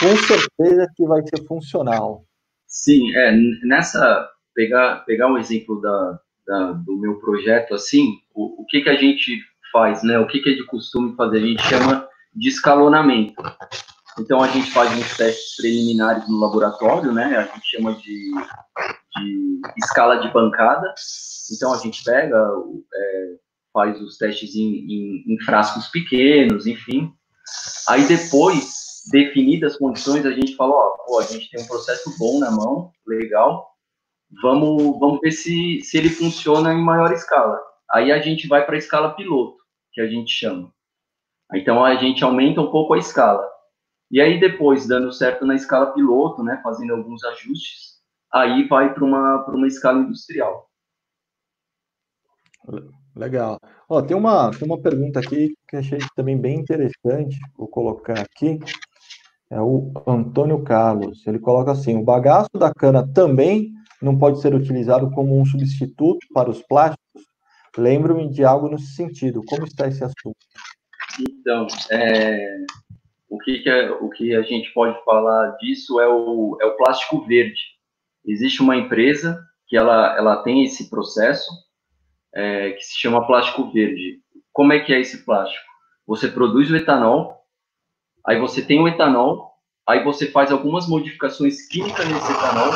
[0.00, 2.24] com certeza que vai ser funcional.
[2.66, 8.43] Sim, é, nessa, pegar, pegar um exemplo da, da do meu projeto, assim, o
[8.74, 9.40] que que a gente
[9.72, 13.42] faz, né, o que que é de costume fazer, a gente chama de escalonamento.
[14.18, 18.30] Então, a gente faz uns testes preliminares no laboratório, né, a gente chama de
[19.22, 20.92] de escala de bancada.
[21.52, 22.36] Então a gente pega,
[22.94, 23.34] é,
[23.72, 27.12] faz os testes em, em, em, frascos pequenos, enfim.
[27.88, 32.12] Aí depois, definidas as condições, a gente fala, ó, pô, a gente tem um processo
[32.18, 33.68] bom na mão, legal.
[34.42, 37.60] Vamos, vamos ver se, se ele funciona em maior escala.
[37.94, 39.58] Aí a gente vai para a escala piloto,
[39.92, 40.74] que a gente chama.
[41.54, 43.48] Então a gente aumenta um pouco a escala.
[44.10, 48.00] E aí depois, dando certo na escala piloto, né, fazendo alguns ajustes,
[48.32, 50.68] aí vai para uma, uma escala industrial.
[53.14, 53.60] Legal.
[53.88, 58.58] Ó, tem, uma, tem uma pergunta aqui que achei também bem interessante, vou colocar aqui.
[59.48, 61.24] É o Antônio Carlos.
[61.28, 63.72] Ele coloca assim: o bagaço da cana também
[64.02, 67.33] não pode ser utilizado como um substituto para os plásticos?
[67.76, 69.42] Lembro-me de algo nesse sentido.
[69.46, 70.36] Como está esse assunto?
[71.20, 72.56] Então, é,
[73.28, 76.76] o, que, que é, o que a gente pode falar disso é o, é o
[76.76, 77.74] plástico verde
[78.24, 81.50] existe uma empresa que ela, ela tem esse processo
[82.34, 84.20] é, que se chama plástico verde.
[84.52, 85.64] Como é que é esse plástico?
[86.06, 87.38] Você produz o etanol,
[88.26, 89.52] aí você tem o etanol,
[89.86, 92.70] aí você faz algumas modificações químicas nesse etanol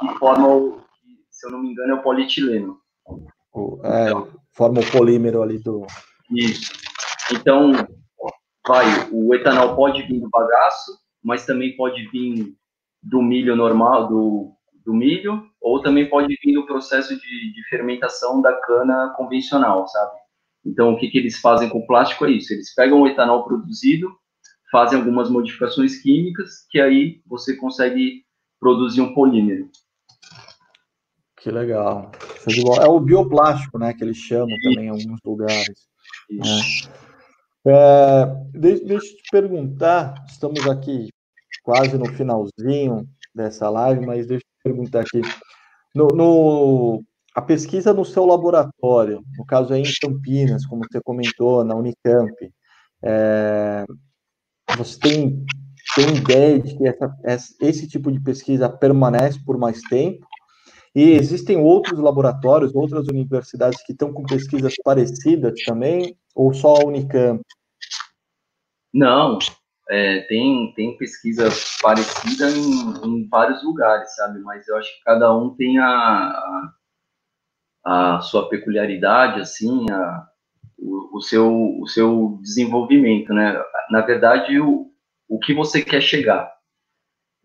[0.00, 0.84] que formam,
[1.30, 2.78] se eu não me engano, é o polietileno.
[3.54, 5.86] O, é, então, forma o polímero ali do...
[6.30, 6.72] Isso.
[7.32, 7.72] Então,
[8.66, 10.92] vai, o etanol pode vir do bagaço,
[11.22, 12.54] mas também pode vir
[13.02, 18.42] do milho normal, do do milho, ou também pode vir do processo de, de fermentação
[18.42, 20.12] da cana convencional, sabe?
[20.64, 23.44] Então, o que, que eles fazem com o plástico é isso: eles pegam o etanol
[23.44, 24.14] produzido,
[24.70, 28.24] fazem algumas modificações químicas, que aí você consegue
[28.60, 29.70] produzir um polímero.
[31.38, 32.10] Que legal.
[32.82, 35.86] É o bioplástico, né, que eles chamam também em alguns lugares.
[36.30, 36.60] Né?
[37.66, 41.08] É, deixa, deixa eu te perguntar, estamos aqui
[41.62, 45.20] quase no finalzinho dessa live, mas deixa perguntar aqui.
[45.94, 47.02] No, no,
[47.34, 52.32] a pesquisa no seu laboratório, no caso aí em Campinas, como você comentou, na Unicamp,
[53.02, 53.84] é,
[54.76, 55.44] você tem,
[55.94, 60.26] tem ideia de que essa, esse tipo de pesquisa permanece por mais tempo?
[60.94, 66.86] E existem outros laboratórios, outras universidades que estão com pesquisas parecidas também, ou só a
[66.86, 67.42] Unicamp?
[68.92, 69.38] Não,
[69.90, 71.48] é, tem, tem pesquisa
[71.82, 74.38] parecida em, em, vários lugares, sabe?
[74.40, 76.72] Mas eu acho que cada um tem a,
[77.84, 80.28] a, sua peculiaridade, assim, a,
[80.78, 83.60] o, o, seu, o seu desenvolvimento, né?
[83.90, 84.90] Na verdade, o,
[85.28, 86.54] o que você quer chegar.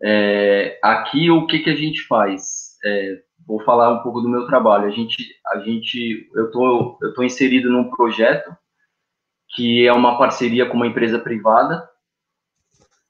[0.02, 2.78] É, aqui, o que, que a gente faz?
[2.84, 4.86] É, vou falar um pouco do meu trabalho.
[4.86, 8.56] A gente, a gente, eu tô, eu tô inserido num projeto
[9.54, 11.88] que é uma parceria com uma empresa privada.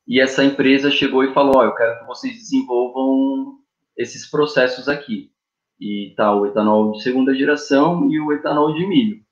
[0.08, 3.58] E essa empresa chegou e falou: oh, eu quero que vocês desenvolvam
[3.96, 5.30] esses processos aqui.
[5.78, 9.22] E tá o etanol de segunda geração e o etanol de milho.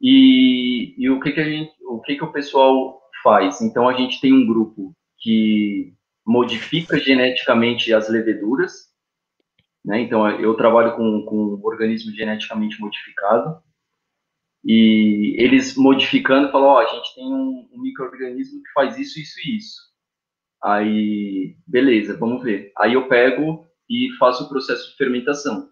[0.00, 3.60] E, e o que que a gente, o que que o pessoal faz?
[3.60, 5.92] Então a gente tem um grupo que
[6.26, 8.87] modifica geneticamente as leveduras,
[9.84, 10.00] né?
[10.00, 13.62] Então eu trabalho com, com organismo geneticamente modificado
[14.64, 19.18] e eles modificando falam, ó, oh, a gente tem um, um microorganismo que faz isso,
[19.18, 19.88] isso e isso.
[20.62, 22.72] Aí, beleza, vamos ver.
[22.76, 25.68] Aí eu pego e faço o processo de fermentação.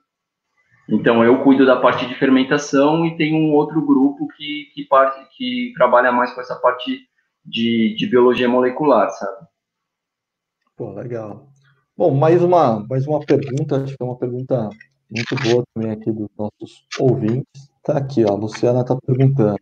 [0.89, 5.37] Então, eu cuido da parte de fermentação e tem um outro grupo que, que, parte,
[5.37, 7.09] que trabalha mais com essa parte
[7.45, 9.47] de, de biologia molecular, sabe?
[10.77, 11.49] Pô, legal.
[11.99, 14.69] Bom, mais uma, mais uma pergunta, acho que é uma pergunta
[15.11, 17.71] muito boa também aqui dos nossos ouvintes.
[17.83, 19.59] Tá aqui, ó, a Luciana está perguntando.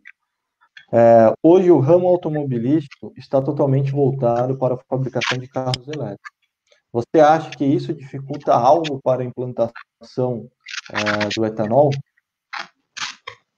[0.91, 6.35] É, hoje o ramo automobilístico está totalmente voltado para a fabricação de carros elétricos.
[6.91, 10.49] Você acha que isso dificulta algo para a implantação
[10.91, 11.89] é, do etanol?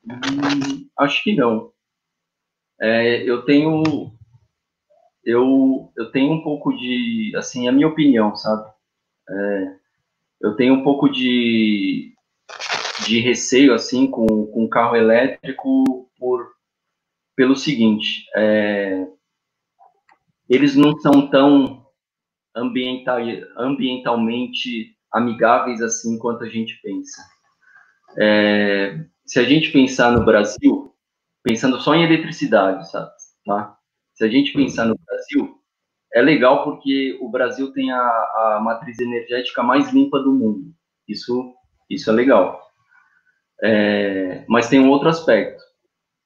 [0.06, 1.72] Hum, acho que não.
[2.80, 4.16] É, eu tenho
[5.28, 8.72] eu, eu tenho um pouco de assim a minha opinião, sabe?
[9.30, 9.76] É,
[10.42, 12.14] eu tenho um pouco de
[13.06, 16.50] de receio assim com com carro elétrico por
[17.36, 19.06] pelo seguinte, é,
[20.50, 21.86] eles não são tão
[22.56, 23.20] ambiental,
[23.58, 27.22] ambientalmente amigáveis assim quanto a gente pensa.
[28.18, 30.96] É, se a gente pensar no Brasil,
[31.44, 33.12] pensando só em eletricidade, sabe?
[33.46, 33.77] Tá?
[34.18, 35.62] Se a gente pensar no Brasil,
[36.12, 40.74] é legal porque o Brasil tem a, a matriz energética mais limpa do mundo.
[41.08, 41.54] Isso,
[41.88, 42.60] isso é legal.
[43.62, 45.64] É, mas tem um outro aspecto.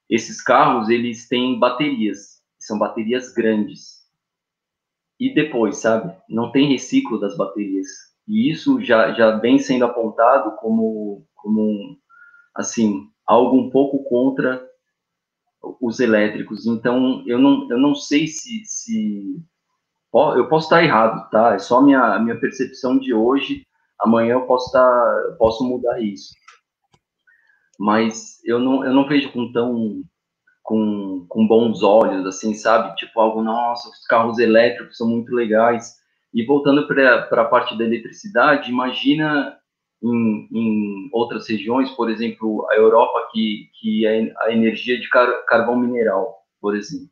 [0.09, 4.01] Esses carros, eles têm baterias, são baterias grandes
[5.19, 6.15] e depois, sabe?
[6.29, 7.87] Não tem reciclo das baterias.
[8.25, 11.97] E isso já, já vem sendo apontado como, como,
[12.55, 14.65] assim, algo um pouco contra
[15.79, 16.65] os elétricos.
[16.65, 19.35] Então, eu não, eu não sei se, se...
[20.13, 21.53] Eu posso estar errado, tá?
[21.53, 23.65] É só minha, minha percepção de hoje.
[23.99, 26.33] Amanhã eu posso, estar, posso mudar isso.
[27.79, 30.03] Mas eu não, eu não vejo com tão
[30.63, 32.95] com, com bons olhos, assim, sabe?
[32.95, 35.95] Tipo algo, nossa, os carros elétricos são muito legais.
[36.33, 39.57] E voltando para a parte da eletricidade, imagina
[40.03, 45.45] em, em, outras regiões, por exemplo, a Europa, que, que é a energia de car
[45.45, 47.09] carvão mineral, por exemplo.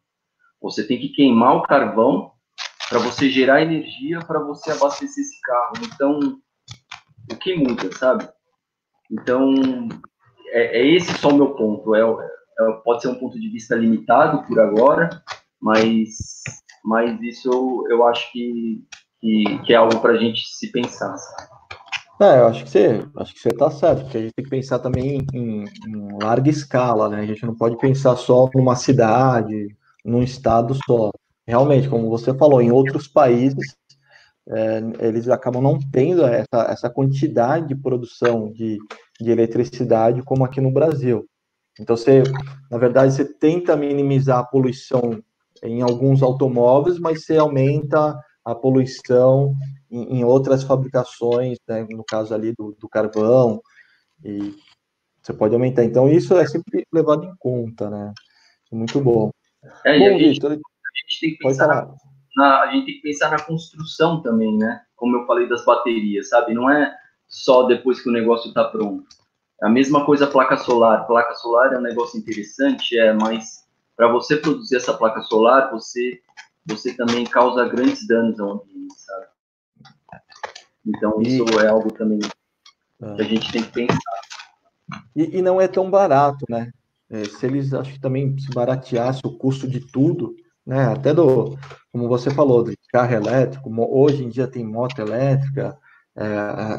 [0.62, 2.32] Você tem que queimar o carvão
[2.90, 5.74] para você gerar energia para você abastecer esse carro.
[5.86, 6.20] Então,
[7.32, 8.28] o que muda, sabe?
[9.12, 9.54] Então,
[10.48, 11.96] é, é esse só o meu ponto.
[11.96, 15.10] É, é, pode ser um ponto de vista limitado por agora,
[15.62, 16.44] mas,
[16.84, 18.84] mas isso eu, eu acho que,
[19.22, 21.16] que, que é algo para a gente se pensar.
[21.16, 21.59] Sabe?
[22.22, 24.52] É, eu acho que você acho que você está certo, porque a gente tem que
[24.52, 27.22] pensar também em, em, larga escala, né?
[27.22, 31.12] A gente não pode pensar só numa cidade, num estado só.
[31.48, 33.74] Realmente, como você falou, em outros países
[34.50, 38.78] é, eles acabam não tendo essa, essa quantidade de produção de,
[39.22, 41.26] de eletricidade como aqui no Brasil.
[41.80, 42.24] Então, você,
[42.70, 45.22] na verdade, você tenta minimizar a poluição
[45.64, 48.18] em alguns automóveis, mas você aumenta
[48.50, 49.56] a poluição
[49.90, 51.86] em, em outras fabricações, né?
[51.90, 53.62] no caso ali do, do, carvão,
[54.24, 54.56] e
[55.22, 55.84] você pode aumentar.
[55.84, 58.14] Então, isso é sempre levado em conta, né?
[58.72, 59.32] Muito bom.
[59.86, 61.96] É, bom, a, gente, Victor, a gente tem que pensar na,
[62.36, 64.82] na, a gente tem que pensar na construção também, né?
[64.96, 66.54] Como eu falei das baterias, sabe?
[66.54, 66.96] Não é
[67.28, 69.06] só depois que o negócio está pronto.
[69.62, 71.06] A mesma coisa a placa solar.
[71.06, 76.22] Placa solar é um negócio interessante, é, mas para você produzir essa placa solar, você
[76.66, 79.26] você também causa grandes danos ao ambiente, sabe?
[80.86, 81.66] Então isso e...
[81.66, 82.20] é algo também
[83.02, 83.16] ah.
[83.16, 84.00] que a gente tem que pensar.
[85.16, 86.72] E, e não é tão barato, né?
[87.10, 90.36] É, se eles acho que também se barateasse o custo de tudo,
[90.66, 90.86] né?
[90.86, 91.58] Até do,
[91.92, 95.78] como você falou, de carro elétrico, hoje em dia tem moto elétrica,
[96.16, 96.26] é,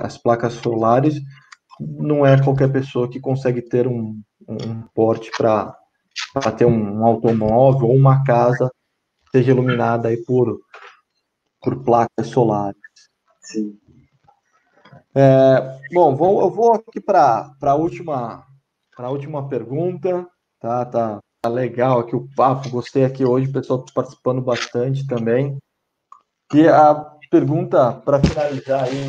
[0.02, 1.20] as placas solares,
[1.80, 5.72] não é qualquer pessoa que consegue ter um, um porte para
[6.56, 8.70] ter um, um, automóvel ou uma casa
[9.32, 10.60] seja iluminada aí por,
[11.60, 12.80] por placas solares.
[13.40, 13.78] Sim.
[15.14, 18.46] É, bom, vou, eu vou aqui para a última,
[18.98, 20.26] última pergunta,
[20.60, 25.58] tá, tá, tá legal aqui o papo, gostei aqui hoje, o pessoal participando bastante também.
[26.54, 26.94] E a
[27.30, 29.06] pergunta para finalizar aí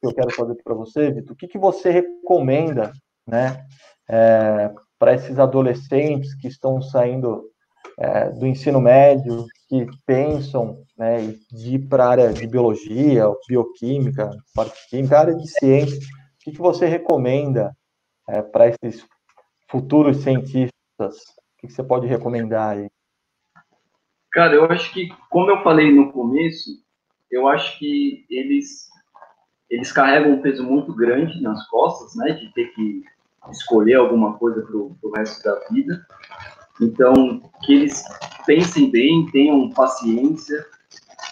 [0.00, 2.92] que eu quero fazer para você, Vitor, o que, que você recomenda,
[3.26, 3.66] né,
[4.08, 7.50] é, para esses adolescentes que estão saindo
[7.98, 14.30] é, do ensino médio, que pensam né, de ir para a área de biologia, bioquímica,
[14.54, 17.74] parte química, área de ciência, o que, que você recomenda
[18.28, 19.06] é, para esses
[19.70, 20.72] futuros cientistas?
[21.00, 22.88] O que, que você pode recomendar aí?
[24.30, 26.70] Cara, eu acho que, como eu falei no começo,
[27.30, 28.88] eu acho que eles
[29.70, 33.02] eles carregam um peso muito grande nas costas, né, de ter que
[33.50, 36.06] escolher alguma coisa para o resto da vida.
[36.80, 38.04] Então, que eles
[38.46, 40.66] pensem bem, tenham paciência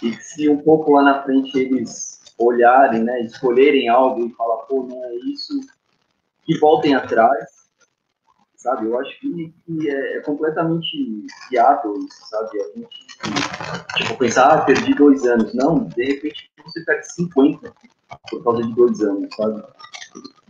[0.02, 4.86] e se um pouco lá na frente eles olharem, né, escolherem algo e falar, pô,
[4.88, 5.60] não é isso,
[6.44, 7.62] que voltem atrás,
[8.56, 8.86] sabe?
[8.86, 12.60] Eu acho que, que é, é, completamente viável isso, sabe?
[12.60, 13.06] A gente,
[13.96, 15.52] tipo, pensar, ah, perdi dois anos.
[15.54, 17.72] Não, de repente você perde 50
[18.30, 19.62] por causa de dois anos, sabe?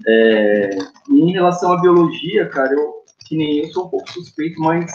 [0.06, 4.60] É, e em relação à biologia, cara, eu, que nem eu sou um pouco suspeito,
[4.60, 4.92] mas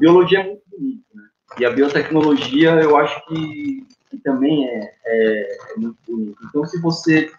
[0.00, 1.24] biologia é muito bonito, né?
[1.58, 6.38] E a biotecnologia, eu acho que, que também é, é, é, muito bonito.
[6.44, 7.30] Então, se você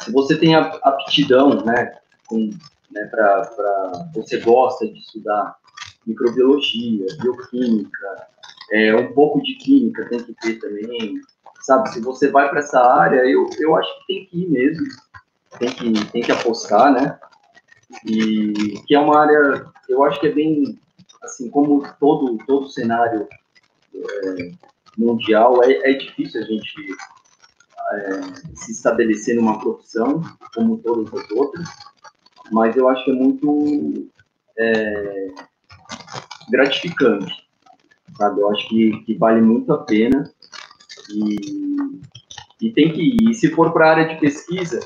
[0.00, 1.92] se você tem aptidão, né,
[2.92, 5.56] né para você gosta de estudar
[6.06, 8.28] microbiologia, bioquímica,
[8.70, 11.20] é, um pouco de química tem que ter também,
[11.60, 11.90] sabe?
[11.90, 14.86] Se você vai para essa área, eu, eu acho que tem que ir mesmo,
[15.58, 17.18] tem que, tem que apostar, né?
[18.06, 20.78] E que é uma área, eu acho que é bem,
[21.22, 23.28] assim, como todo, todo cenário
[23.94, 24.50] é,
[24.96, 26.96] mundial, é, é difícil a gente
[27.90, 28.20] é,
[28.54, 30.22] se estabelecer numa profissão,
[30.54, 31.68] como todas as outras,
[32.50, 34.10] mas eu acho que é muito
[34.58, 35.28] é,
[36.50, 37.48] gratificante,
[38.16, 38.40] sabe?
[38.40, 40.30] Eu acho que, que vale muito a pena
[41.10, 41.36] e,
[42.60, 43.30] e tem que ir.
[43.30, 44.80] E se for para a área de pesquisa,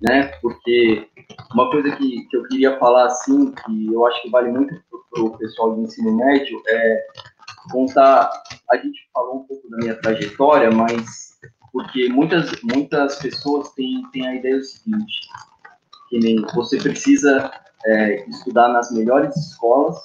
[0.00, 0.26] né?
[0.40, 1.08] Porque
[1.52, 4.74] uma coisa que, que eu queria falar, assim, que eu acho que vale muito
[5.10, 7.06] para o pessoal do ensino médio, é
[7.70, 8.30] contar.
[8.70, 11.38] A gente falou um pouco da minha trajetória, mas
[11.72, 15.28] porque muitas, muitas pessoas têm, têm a ideia do seguinte,
[16.08, 17.50] que nem você precisa
[17.84, 19.96] é, estudar nas melhores escolas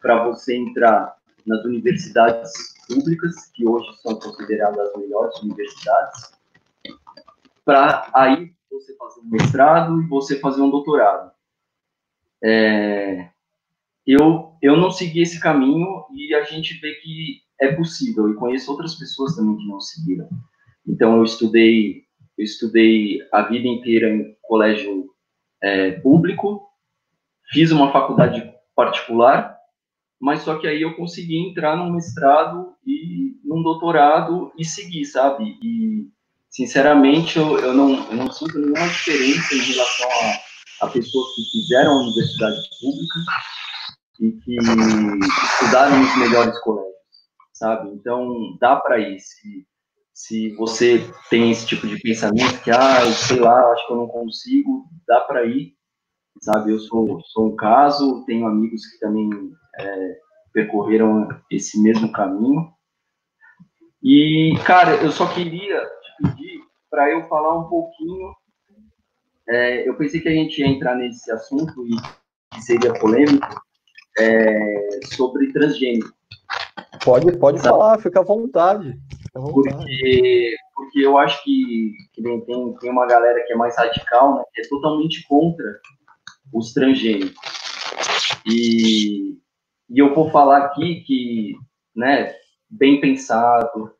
[0.00, 1.16] para você entrar
[1.46, 2.52] nas universidades
[2.86, 6.32] públicas, que hoje são consideradas as melhores universidades,
[7.64, 11.30] para aí você fazer um mestrado e você fazer um doutorado.
[12.42, 13.30] É,
[14.06, 18.70] eu, eu não segui esse caminho e a gente vê que é possível, e conheço
[18.70, 20.28] outras pessoas também que não seguiram.
[20.86, 22.04] Então, eu estudei,
[22.36, 25.10] eu estudei a vida inteira em colégio
[25.60, 26.68] é, público,
[27.50, 29.58] fiz uma faculdade particular,
[30.20, 35.58] mas só que aí eu consegui entrar num mestrado e num doutorado e seguir, sabe?
[35.62, 36.08] E
[36.50, 41.42] sinceramente, eu, eu, não, eu não sinto nenhuma diferença em relação a, a pessoas que
[41.50, 43.20] fizeram a universidade pública
[44.20, 46.94] e que estudaram nos melhores colégios,
[47.52, 47.90] sabe?
[47.90, 49.20] Então, dá para ir.
[49.20, 49.66] Se,
[50.12, 54.08] se você tem esse tipo de pensamento que, ah, sei lá, acho que eu não
[54.08, 55.74] consigo, dá para ir,
[56.40, 56.72] sabe?
[56.72, 59.30] Eu sou, sou um caso, tenho amigos que também
[59.78, 60.16] é,
[60.52, 62.72] percorreram esse mesmo caminho.
[64.02, 65.88] E, cara, eu só queria
[66.90, 68.34] para eu falar um pouquinho.
[69.48, 71.96] É, eu pensei que a gente ia entrar nesse assunto e
[72.54, 73.46] que seria polêmico
[74.18, 76.12] é, sobre transgênero.
[77.04, 78.98] Pode, pode falar, fica à vontade.
[79.22, 79.76] Fica à vontade.
[79.76, 84.42] Porque, porque eu acho que, que tem, tem uma galera que é mais radical, né,
[84.52, 85.80] que é totalmente contra
[86.52, 87.36] os transgênicos.
[88.46, 89.38] E,
[89.88, 91.54] e eu vou falar aqui que,
[91.94, 92.34] né,
[92.68, 93.92] bem pensado,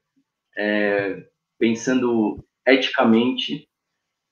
[0.57, 1.25] é,
[1.59, 3.69] pensando eticamente,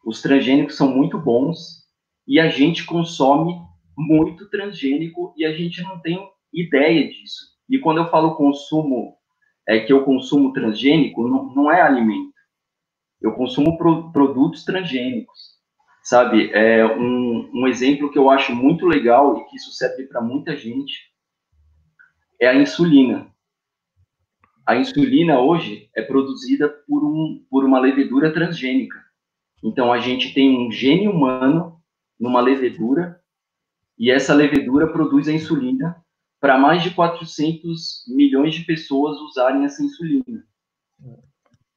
[0.05, 1.87] os transgênicos são muito bons
[2.27, 3.55] e a gente consome
[3.97, 6.19] muito transgênico e a gente não tem
[6.53, 7.57] ideia disso.
[7.69, 9.17] E quando eu falo consumo,
[9.67, 12.33] é que eu consumo transgênico, não, não é alimento.
[13.21, 15.57] Eu consumo pro, produtos transgênicos,
[16.05, 16.51] sabe?
[16.53, 20.57] É um, um exemplo que eu acho muito legal e que isso serve para muita
[20.57, 20.95] gente
[22.41, 23.35] é a insulina.
[24.67, 29.01] A insulina hoje é produzida por, um, por uma levedura transgênica.
[29.63, 31.81] Então a gente tem um gene humano
[32.19, 33.21] numa levedura
[33.97, 35.97] e essa levedura produz a insulina
[36.41, 40.45] para mais de 400 milhões de pessoas usarem essa insulina.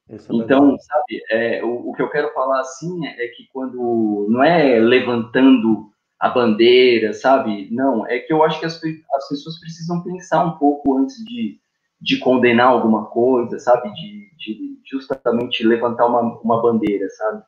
[0.08, 4.26] É então, sabe, é, o, o, que eu quero falar assim é, é que quando
[4.28, 7.68] não é levantando a bandeira, sabe?
[7.70, 11.60] Não, é que eu acho que as, as pessoas precisam pensar um pouco antes de,
[12.00, 13.92] de condenar alguma coisa, sabe?
[13.92, 17.42] De, de justamente levantar uma, uma bandeira, sabe?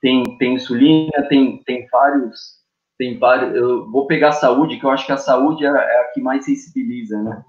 [0.00, 2.58] Tem, tem insulina, tem, tem vários.
[2.98, 3.54] Tem vários.
[3.54, 6.20] Eu vou pegar a saúde, que eu acho que a saúde é, é a que
[6.20, 7.42] mais sensibiliza, né?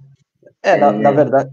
[0.62, 0.92] É, na, é...
[0.92, 1.50] na verdade,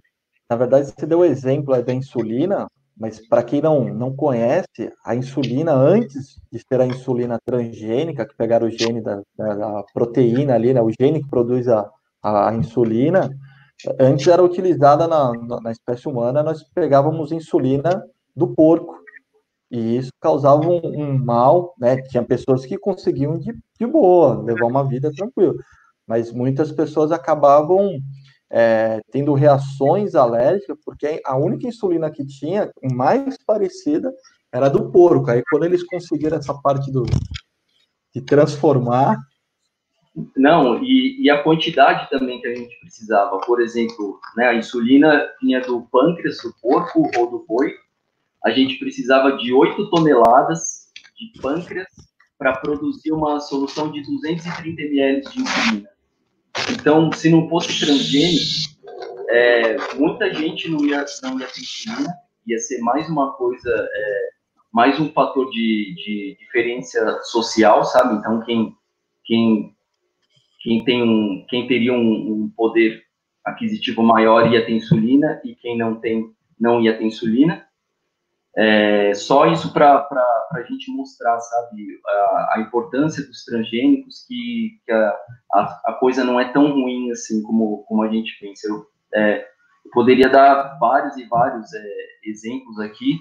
[0.48, 2.66] na verdade, você deu o exemplo da insulina,
[2.96, 8.36] mas para quem não, não conhece, a insulina, antes de ser a insulina transgênica, que
[8.36, 11.90] pegaram o gene da, da, da proteína ali, né, o gene que produz a,
[12.22, 13.28] a insulina,
[13.98, 18.02] antes era utilizada na, na espécie humana, nós pegávamos insulina
[18.34, 18.96] do porco.
[19.70, 22.00] E isso causava um, um, mal, né?
[22.02, 25.54] Tinha pessoas que conseguiam de, de boa, levar uma vida tranquila.
[26.06, 27.98] Mas muitas pessoas acabavam
[28.48, 34.12] é, tendo reações alérgicas, porque a única insulina que tinha, mais parecida,
[34.52, 35.30] era do porco.
[35.30, 37.04] Aí quando eles conseguiram essa parte do,
[38.14, 39.18] de transformar,
[40.34, 43.38] não, e, e, a quantidade também que a gente precisava.
[43.40, 47.74] Por exemplo, né, a insulina vinha do pâncreas do porco ou do boi.
[48.42, 51.88] A gente precisava de 8 toneladas de pâncreas
[52.38, 55.88] para produzir uma solução de 230 ml de insulina.
[56.72, 58.76] Então, se não fosse transgênico,
[59.28, 62.14] é, muita gente não ia, não ia ter insulina,
[62.46, 64.28] ia ser mais uma coisa, é,
[64.72, 68.14] mais um fator de, de diferença social, sabe?
[68.14, 68.74] Então, quem,
[69.24, 69.75] quem
[70.66, 73.00] quem tem um, quem teria um, um, poder
[73.44, 77.64] aquisitivo maior ia ter insulina e quem não tem não ia ter insulina.
[78.56, 80.08] É, só isso para
[80.50, 85.16] a gente mostrar, sabe, a, a, importância dos transgênicos, que, que a,
[85.52, 88.66] a, a, coisa não é tão ruim assim como, como a gente pensa.
[88.66, 89.46] Eu, é,
[89.84, 91.84] eu poderia dar vários e vários é,
[92.24, 93.20] exemplos aqui,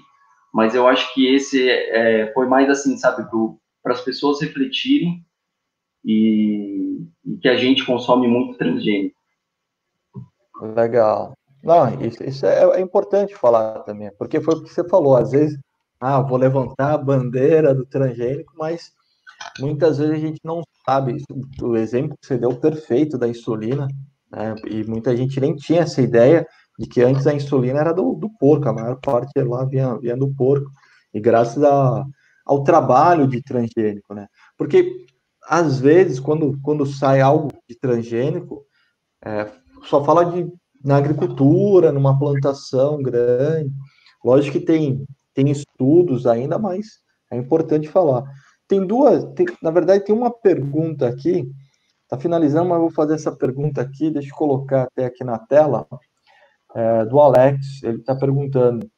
[0.52, 3.24] mas eu acho que esse é, foi mais assim, sabe,
[3.82, 5.24] para as pessoas refletirem
[6.04, 6.85] e,
[7.26, 9.16] e que a gente consome muito transgênico.
[10.60, 11.34] Legal.
[11.62, 15.32] Não, isso, isso é, é, importante falar também, porque foi o que você falou, às
[15.32, 15.58] vezes,
[16.00, 18.92] ah, vou levantar a bandeira do transgênico, mas
[19.58, 21.16] muitas vezes a gente não sabe.
[21.60, 23.88] O exemplo que você deu perfeito da insulina,
[24.30, 26.46] né, e muita gente nem tinha essa ideia
[26.78, 30.16] de que antes a insulina era do, do porco, a maior parte lá vinha, vinha
[30.16, 30.70] do porco,
[31.12, 32.04] e graças a,
[32.44, 34.28] ao trabalho de transgênico, né?
[34.56, 35.06] Porque
[35.48, 38.64] às vezes, quando, quando sai algo de transgênico,
[39.24, 39.50] é,
[39.84, 40.50] só fala de
[40.86, 43.72] na agricultura, numa plantação grande.
[44.24, 46.86] Lógico que tem, tem estudos ainda, mas
[47.30, 48.24] é importante falar.
[48.68, 51.48] Tem duas, tem, na verdade, tem uma pergunta aqui,
[52.04, 55.86] está finalizando, mas vou fazer essa pergunta aqui, deixa eu colocar até aqui na tela,
[56.74, 58.88] é, do Alex, ele está perguntando,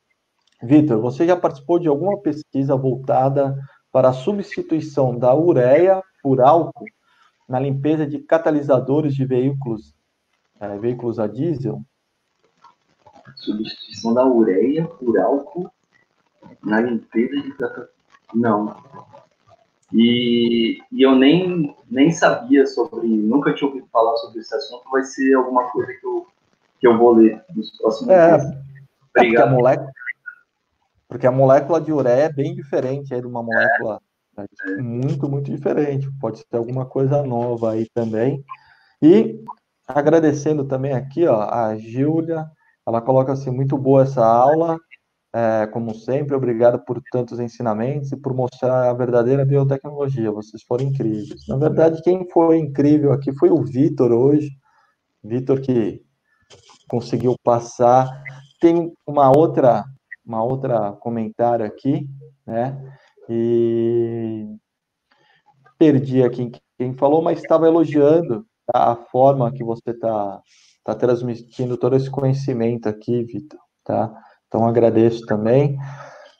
[0.63, 3.57] Vitor, você já participou de alguma pesquisa voltada
[3.91, 6.87] para a substituição da ureia por álcool
[7.49, 9.95] na limpeza de catalisadores de veículos,
[10.61, 11.83] é, veículos a diesel?
[13.37, 15.71] Substituição da ureia por álcool
[16.63, 17.99] na limpeza de catalisadores.
[18.35, 18.77] Não.
[19.93, 25.03] E, e, eu nem, nem sabia sobre, nunca tinha ouvido falar sobre esse assunto, vai
[25.03, 26.27] ser alguma coisa que eu,
[26.79, 28.43] que eu vou ler nos próximos é, dias.
[28.45, 28.65] Obrigado.
[29.17, 29.93] É porque, a molécula,
[31.09, 34.01] porque a molécula de ureia é bem diferente aí de uma molécula.
[34.79, 36.09] Muito, muito diferente.
[36.21, 38.45] Pode ser alguma coisa nova aí também.
[39.03, 39.41] E
[39.87, 42.47] agradecendo também aqui, ó, a Júlia,
[42.87, 44.79] ela coloca assim, muito boa essa aula,
[45.33, 50.85] é, como sempre, obrigado por tantos ensinamentos e por mostrar a verdadeira biotecnologia, vocês foram
[50.85, 51.47] incríveis.
[51.47, 54.51] Na verdade, quem foi incrível aqui foi o Vitor hoje,
[55.23, 56.03] Vitor que
[56.89, 58.09] conseguiu passar.
[58.61, 59.85] Tem uma outra,
[60.25, 62.09] uma outra comentário aqui,
[62.47, 62.77] né?
[63.29, 64.47] E
[65.79, 70.41] perdi aqui quem falou, mas estava elogiando a forma que você está
[70.85, 73.61] tá transmitindo todo esse conhecimento aqui, Vitor.
[73.85, 74.13] Tá?
[74.47, 75.77] Então agradeço também.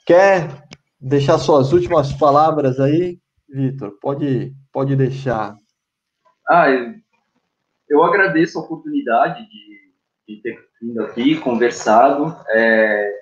[0.05, 0.63] Quer
[0.99, 3.97] deixar suas últimas palavras aí, Vitor?
[4.01, 5.55] Pode, pode deixar.
[6.47, 6.95] Ah, eu,
[7.89, 12.35] eu agradeço a oportunidade de, de ter vindo aqui, conversado.
[12.49, 13.18] É,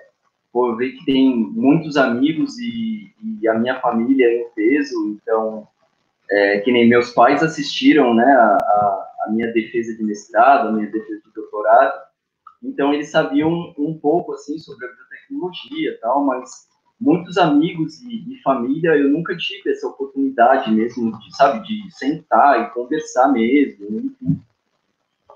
[0.53, 5.67] vou ver que tem muitos amigos e, e, a minha família é em peso, então,
[6.29, 8.57] é, que nem meus pais assistiram, né, a,
[9.25, 12.01] a, minha defesa de mestrado, a minha defesa de doutorado,
[12.63, 16.67] então eles sabiam um pouco, assim, sobre a biotecnologia e tal, mas
[16.99, 22.61] muitos amigos e, e, família, eu nunca tive essa oportunidade mesmo, de, sabe, de sentar
[22.61, 24.41] e conversar mesmo, enfim.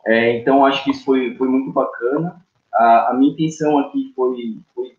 [0.05, 2.43] É, então, acho que isso foi, foi muito bacana.
[2.73, 4.95] A, a minha intenção aqui foi, foi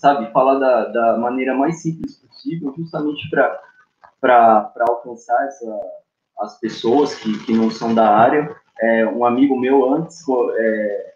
[0.00, 5.80] sabe, falar da, da maneira mais simples possível, justamente para alcançar essa,
[6.40, 8.56] as pessoas que, que não são da área.
[8.80, 10.24] É, um amigo meu antes,
[10.56, 11.14] é,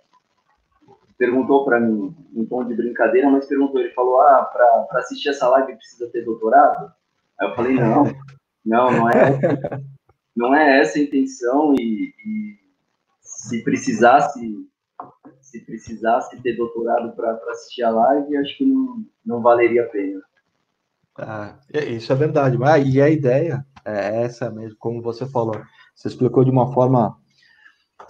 [1.16, 5.48] perguntou para mim, em tom de brincadeira, mas perguntou, ele falou, ah, para assistir essa
[5.48, 6.92] live precisa ter doutorado?
[7.40, 8.04] Aí eu falei, não,
[8.66, 9.40] não, não é,
[10.36, 12.58] não é essa a intenção e, e
[13.22, 14.68] se precisasse
[15.54, 20.20] se precisasse ter doutorado para assistir a live, acho que não, não valeria a pena.
[21.16, 25.54] Ah, isso é verdade, mas e a ideia é essa mesmo, como você falou.
[25.94, 27.16] Você explicou de uma forma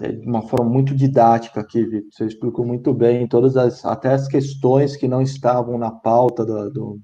[0.01, 2.11] é, de uma forma muito didática aqui, Vitor.
[2.11, 6.71] Você explicou muito bem todas as até as questões que não estavam na pauta do,
[6.71, 7.01] do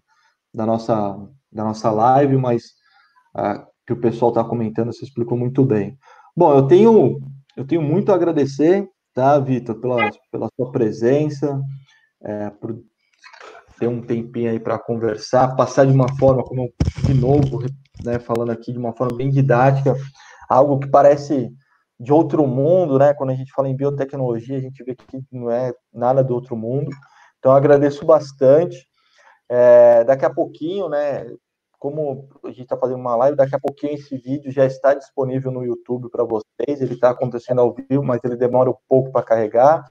[0.54, 1.18] da nossa
[1.52, 2.72] da nossa live, mas
[3.34, 5.98] ah, que o pessoal está comentando, você explicou muito bem.
[6.34, 7.20] Bom, eu tenho
[7.54, 8.88] eu tenho muito a agradecer,
[9.20, 11.60] tá, Vitor, pela, pela sua presença,
[12.22, 12.74] é, por
[13.78, 16.72] ter um tempinho aí para conversar, passar de uma forma, como
[17.04, 17.58] de novo,
[18.02, 19.94] né, falando aqui de uma forma bem didática,
[20.48, 21.50] algo que parece
[21.98, 23.12] de outro mundo, né?
[23.12, 26.56] Quando a gente fala em biotecnologia, a gente vê que não é nada do outro
[26.56, 26.90] mundo.
[27.38, 28.86] Então, agradeço bastante.
[29.50, 31.26] É, daqui a pouquinho, né?
[31.80, 35.50] Como a gente está fazendo uma live, daqui a pouquinho esse vídeo já está disponível
[35.50, 36.80] no YouTube para vocês.
[36.80, 39.90] Ele está acontecendo ao vivo, mas ele demora um pouco para carregar.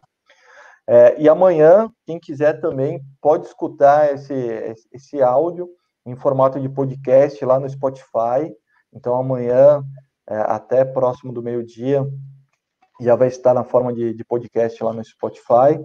[0.87, 4.33] É, e amanhã, quem quiser também pode escutar esse,
[4.91, 5.67] esse áudio
[6.05, 8.53] em formato de podcast lá no Spotify.
[8.93, 9.83] Então, amanhã,
[10.29, 12.05] é, até próximo do meio-dia,
[13.01, 15.79] já vai estar na forma de, de, podcast lá no Spotify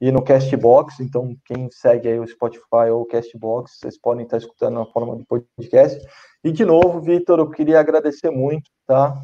[0.00, 1.00] e no Castbox.
[1.00, 5.16] Então, quem segue aí o Spotify ou o Castbox, vocês podem estar escutando na forma
[5.16, 6.00] de podcast.
[6.44, 9.14] E, de novo, Vitor, eu queria agradecer muito tá,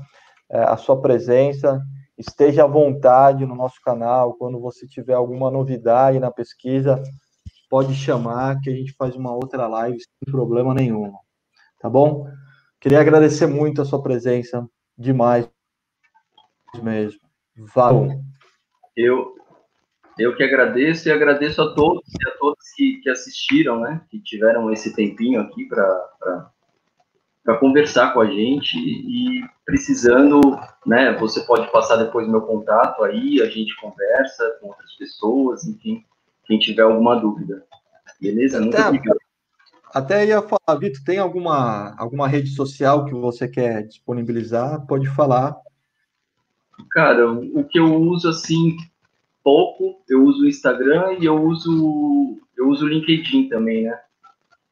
[0.50, 1.80] é, a sua presença
[2.16, 4.34] esteja à vontade no nosso canal.
[4.34, 7.02] Quando você tiver alguma novidade na pesquisa,
[7.68, 11.12] pode chamar que a gente faz uma outra live sem problema nenhum.
[11.80, 12.26] Tá bom?
[12.80, 14.66] Queria agradecer muito a sua presença,
[14.96, 15.48] demais
[16.82, 17.20] mesmo.
[17.56, 18.20] Valeu.
[18.96, 19.34] Eu,
[20.18, 24.00] eu que agradeço e agradeço a todos e a todas que, que assistiram, né?
[24.10, 26.50] Que tiveram esse tempinho aqui para
[27.58, 30.40] conversar com a gente e precisando,
[30.86, 36.04] né, você pode passar depois meu contato aí, a gente conversa com outras pessoas, enfim,
[36.44, 37.64] quem tiver alguma dúvida.
[38.20, 38.60] Beleza?
[38.60, 39.18] Muito até, obrigado.
[39.92, 44.84] Até ia falar, Vitor, tem alguma, alguma rede social que você quer disponibilizar?
[44.86, 45.56] Pode falar.
[46.90, 48.76] Cara, o que eu uso assim
[49.44, 54.00] pouco, eu uso o Instagram e eu uso eu uso o LinkedIn também, né?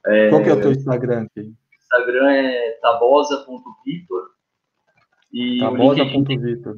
[0.06, 0.30] É...
[0.30, 1.52] Qual que é o teu Instagram aqui?
[1.76, 4.30] Instagram é tabosa.vitor.
[5.60, 6.76] Tabosa.vitor.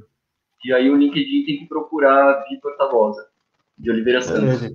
[0.64, 3.24] E aí o LinkedIn tem que procurar Vitor Tabosa,
[3.78, 4.70] de Oliveira Santos.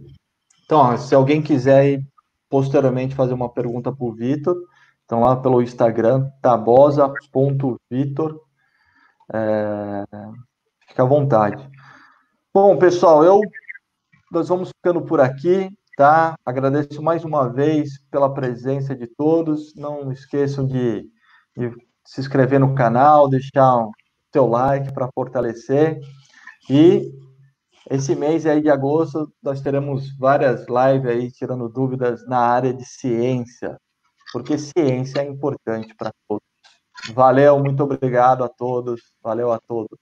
[0.64, 2.00] Então, se alguém quiser
[2.48, 4.56] posteriormente fazer uma pergunta para o Vitor,
[5.04, 8.40] então lá pelo Instagram, tabosa.vitor.
[9.34, 10.04] É...
[10.88, 11.68] Fica à vontade.
[12.54, 13.42] Bom, pessoal, eu
[14.32, 15.70] nós vamos ficando por aqui
[16.00, 16.34] tá?
[16.46, 19.76] Agradeço mais uma vez pela presença de todos.
[19.76, 21.02] Não esqueçam de,
[21.58, 21.76] de
[22.06, 23.92] se inscrever no canal, deixar o
[24.32, 26.00] seu like para fortalecer.
[26.70, 27.12] E
[27.90, 32.86] esse mês aí de agosto nós teremos várias lives aí tirando dúvidas na área de
[32.86, 33.78] ciência,
[34.32, 36.48] porque ciência é importante para todos.
[37.14, 39.02] Valeu, muito obrigado a todos.
[39.22, 40.00] Valeu a todos.